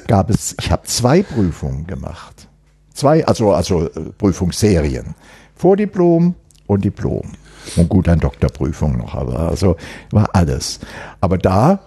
[0.06, 2.48] gab es, ich habe zwei Prüfungen gemacht.
[2.94, 5.14] Zwei, also, also äh, Prüfungsserien.
[5.56, 6.34] Vordiplom
[6.66, 7.32] und Diplom.
[7.76, 9.76] Und gut, dann Doktorprüfung noch, aber also
[10.10, 10.80] war alles.
[11.20, 11.80] Aber da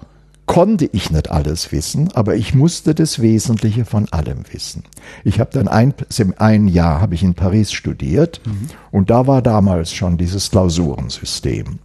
[0.46, 4.84] konnte ich nicht alles wissen, aber ich musste das Wesentliche von allem wissen.
[5.24, 5.94] Ich habe dann ein,
[6.38, 8.42] ein Jahr habe ich in Paris studiert
[8.92, 11.80] und da war damals schon dieses Klausurensystem.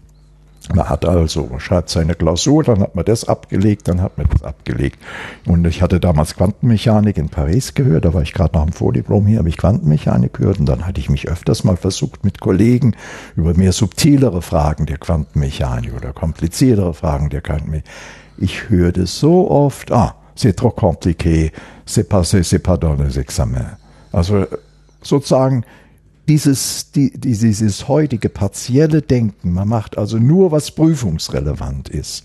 [0.75, 4.27] Man hat also, man schreibt seine Klausur, dann hat man das abgelegt, dann hat man
[4.31, 4.99] das abgelegt.
[5.47, 9.27] Und ich hatte damals Quantenmechanik in Paris gehört, da war ich gerade nach dem Vordiplom
[9.27, 12.95] hier, habe ich Quantenmechanik gehört und dann hatte ich mich öfters mal versucht mit Kollegen
[13.35, 17.89] über mehr subtilere Fragen der Quantenmechanik oder kompliziertere Fragen der Quantenmechanik.
[18.37, 21.51] Ich hörte so oft, ah, c'est trop compliqué,
[21.87, 23.77] c'est pas, c'est pas dans les examens.
[24.13, 24.47] Also
[25.03, 25.65] sozusagen
[26.29, 32.25] dieses, die, dieses heutige partielle Denken, man macht also nur, was prüfungsrelevant ist,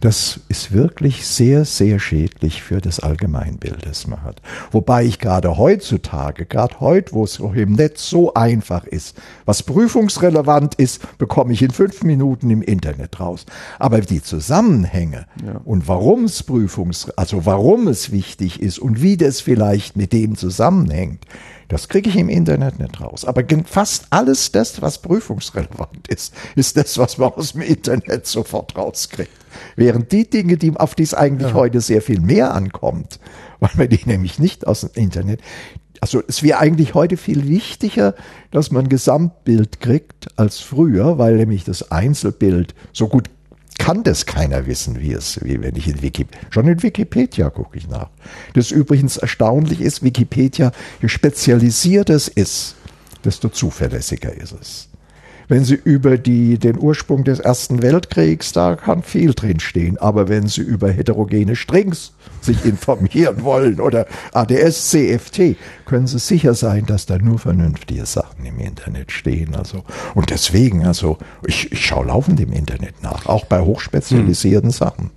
[0.00, 4.40] das ist wirklich sehr, sehr schädlich für das Allgemeinbild, das man hat.
[4.70, 10.74] Wobei ich gerade heutzutage, gerade heute, wo es im Netz so einfach ist, was prüfungsrelevant
[10.76, 13.44] ist, bekomme ich in fünf Minuten im Internet raus.
[13.78, 15.26] Aber die Zusammenhänge
[15.64, 20.34] und warum es prüfungs, also warum es wichtig ist und wie das vielleicht mit dem
[20.34, 21.26] zusammenhängt,
[21.70, 23.24] das kriege ich im Internet nicht raus.
[23.24, 28.76] Aber fast alles das, was prüfungsrelevant ist, ist das, was man aus dem Internet sofort
[28.76, 29.30] rauskriegt.
[29.76, 33.20] Während die Dinge, die, auf die es eigentlich heute sehr viel mehr ankommt,
[33.60, 35.40] weil man die nämlich nicht aus dem Internet,
[36.00, 38.14] also es wäre eigentlich heute viel wichtiger,
[38.50, 43.28] dass man ein Gesamtbild kriegt als früher, weil nämlich das Einzelbild so gut
[43.80, 47.78] kann das keiner wissen, wie es, wie wenn ich in Wikipedia, schon in Wikipedia gucke
[47.78, 48.10] ich nach.
[48.52, 50.70] Das übrigens erstaunlich ist, Wikipedia,
[51.00, 52.76] je spezialisierter es ist,
[53.24, 54.88] desto zuverlässiger ist es.
[55.48, 59.98] Wenn Sie über die, den Ursprung des Ersten Weltkriegs, da kann viel drinstehen.
[59.98, 66.54] Aber wenn Sie über heterogene Strings sich informieren wollen oder ADS, CFT, können Sie sicher
[66.54, 69.54] sein, dass da nur vernünftige Sachen im Internet stehen.
[69.54, 69.84] Also,
[70.14, 75.10] und deswegen, also, ich, ich schaue laufend im Internet nach, auch bei hochspezialisierten Sachen.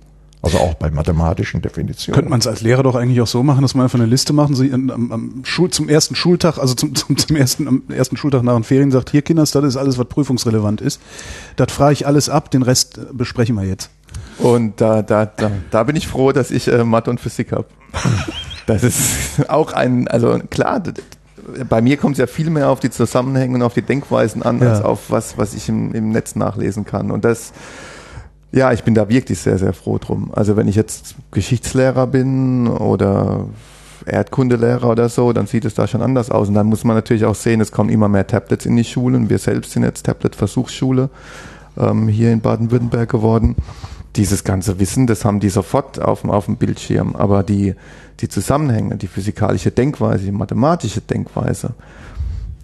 [0.44, 2.14] Also auch bei mathematischen Definitionen.
[2.14, 4.34] Könnte man es als Lehrer doch eigentlich auch so machen, dass man einfach eine Liste
[4.34, 8.18] machen, sie am, am, Schul, zum ersten Schultag, also zum, zum, zum ersten, am ersten
[8.18, 11.00] Schultag nach den Ferien sagt, hier Kinders, das ist alles, was prüfungsrelevant ist.
[11.56, 13.88] Das frage ich alles ab, den Rest äh, besprechen wir jetzt.
[14.36, 17.66] Und da, da, da, da bin ich froh, dass ich äh, Mathe und Physik habe.
[18.66, 20.82] Das ist auch ein, also klar,
[21.68, 24.60] bei mir kommt es ja viel mehr auf die Zusammenhänge und auf die Denkweisen an,
[24.60, 24.70] Ja.
[24.70, 27.10] als auf was, was ich im, im Netz nachlesen kann.
[27.10, 27.52] Und das,
[28.52, 30.30] ja, ich bin da wirklich sehr, sehr froh drum.
[30.34, 33.46] Also wenn ich jetzt Geschichtslehrer bin oder
[34.06, 36.48] Erdkundelehrer oder so, dann sieht es da schon anders aus.
[36.48, 39.30] Und dann muss man natürlich auch sehen, es kommen immer mehr Tablets in die Schulen.
[39.30, 41.08] Wir selbst sind jetzt Tablet-Versuchsschule
[41.78, 43.56] ähm, hier in Baden-Württemberg geworden.
[44.16, 47.16] Dieses ganze Wissen, das haben die sofort auf, dem- auf dem Bildschirm.
[47.16, 47.74] Aber die,
[48.20, 51.74] die Zusammenhänge, die physikalische Denkweise, die mathematische Denkweise,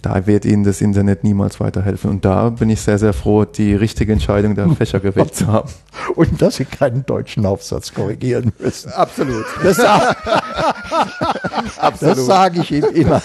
[0.03, 2.11] da wird Ihnen das Internet niemals weiterhelfen.
[2.11, 5.69] Und da bin ich sehr, sehr froh, die richtige Entscheidung der Fächer gewählt zu haben.
[6.15, 8.91] Und dass Sie keinen deutschen Aufsatz korrigieren müssen.
[8.93, 9.45] Absolut.
[9.63, 10.17] Das, sag-
[12.01, 13.21] das sage ich ihm immer.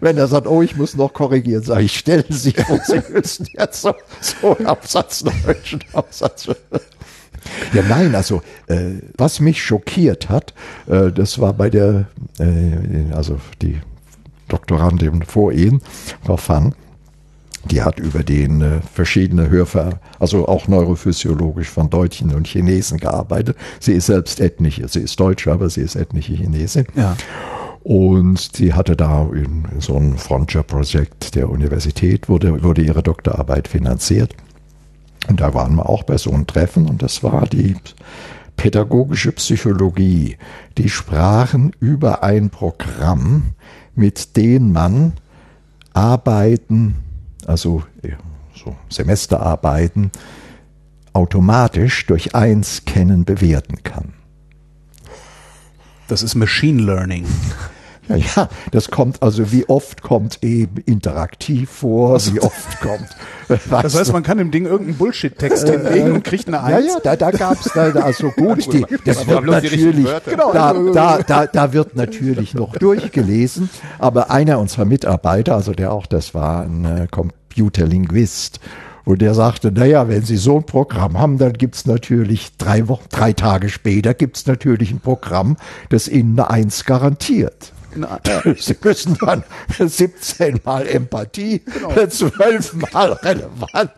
[0.00, 3.00] Wenn er sagt, oh, ich muss noch korrigieren, sage ich, stellen Sie sich vor, Sie
[3.12, 6.48] müssen jetzt so, so einen Absatz, einen deutschen Absatz.
[7.72, 10.54] Ja, nein, also äh, was mich schockiert hat,
[10.86, 12.06] äh, das war bei der,
[12.38, 13.80] äh, also die
[14.52, 15.80] Doktorandin vor Ihnen,
[16.24, 16.74] Frau Pfann,
[17.64, 23.56] die hat über den äh, verschiedene Hörver, also auch neurophysiologisch von Deutschen und Chinesen gearbeitet.
[23.78, 26.86] Sie ist selbst ethnische, sie ist Deutsche, aber sie ist ethnische Chinesin.
[26.96, 27.16] Ja.
[27.84, 33.68] Und sie hatte da in, in so einem Frontier-Projekt der Universität, wurde, wurde ihre Doktorarbeit
[33.68, 34.34] finanziert.
[35.28, 37.76] Und da waren wir auch bei so einem Treffen und das war die
[38.56, 40.36] pädagogische Psychologie.
[40.78, 43.54] Die sprachen über ein Programm,
[43.94, 45.12] mit dem man
[45.92, 46.96] Arbeiten,
[47.46, 48.16] also ja,
[48.54, 50.10] so Semesterarbeiten,
[51.12, 54.14] automatisch durch Einscannen bewerten kann.
[56.08, 57.26] Das ist Machine Learning.
[58.16, 63.08] Ja, ja, das kommt, also wie oft kommt eben interaktiv vor, wie oft kommt.
[63.70, 66.86] Das heißt, man kann dem Ding irgendeinen Bullshit-Text hinlegen und kriegt eine Ja, Eins.
[66.86, 70.30] ja, da, da gab's da, da also gut, die, das wird natürlich, Wörter.
[70.30, 70.52] Genau.
[70.54, 73.68] da, da, da, da wird natürlich noch durchgelesen,
[73.98, 78.60] aber einer unserer Mitarbeiter, also der auch, das war ein äh, Computerlinguist,
[79.04, 83.06] und der sagte, naja, wenn Sie so ein Programm haben, dann gibt's natürlich drei Wochen,
[83.10, 85.56] drei Tage später gibt's natürlich ein Programm,
[85.88, 87.72] das Ihnen eine Eins garantiert.
[88.58, 89.44] Sie müssen dann
[89.78, 91.62] 17 Mal Empathie,
[92.08, 93.90] 12 Mal relevant,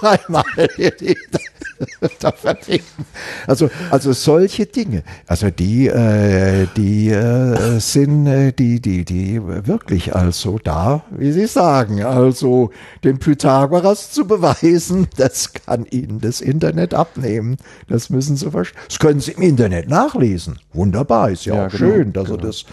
[0.00, 0.44] dreimal
[2.20, 3.06] da verbinden.
[3.46, 10.14] Also, also solche Dinge, also die, äh, die äh, sind äh, die, die, die wirklich
[10.14, 12.70] also da, wie Sie sagen, also
[13.04, 17.56] den Pythagoras zu beweisen, das kann Ihnen das Internet abnehmen.
[17.88, 18.80] Das müssen Sie verstehen.
[18.88, 20.58] Das können Sie im Internet nachlesen.
[20.72, 22.64] Wunderbar, ist ja, Ja, auch genau, schön, dass er das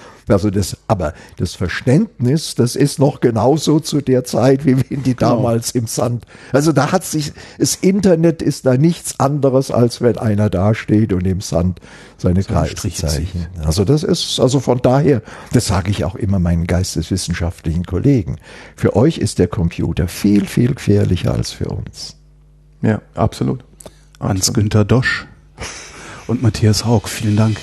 [0.45, 5.15] also das, aber das Verständnis, das ist noch genauso zu der Zeit, wie wenn die
[5.15, 6.25] damals im Sand.
[6.51, 11.13] Also da hat sich, das Internet ist da nichts anderes, als wenn einer da steht
[11.13, 11.79] und im Sand
[12.17, 13.49] seine Kreise Strich zeichnet.
[13.65, 18.35] Also das ist, also von daher, das sage ich auch immer meinen geisteswissenschaftlichen Kollegen.
[18.75, 22.17] Für euch ist der Computer viel, viel gefährlicher als für uns.
[22.83, 23.63] Ja, absolut.
[24.19, 25.25] Hans-Günther Dosch
[26.27, 27.57] und Matthias Haug, vielen Dank.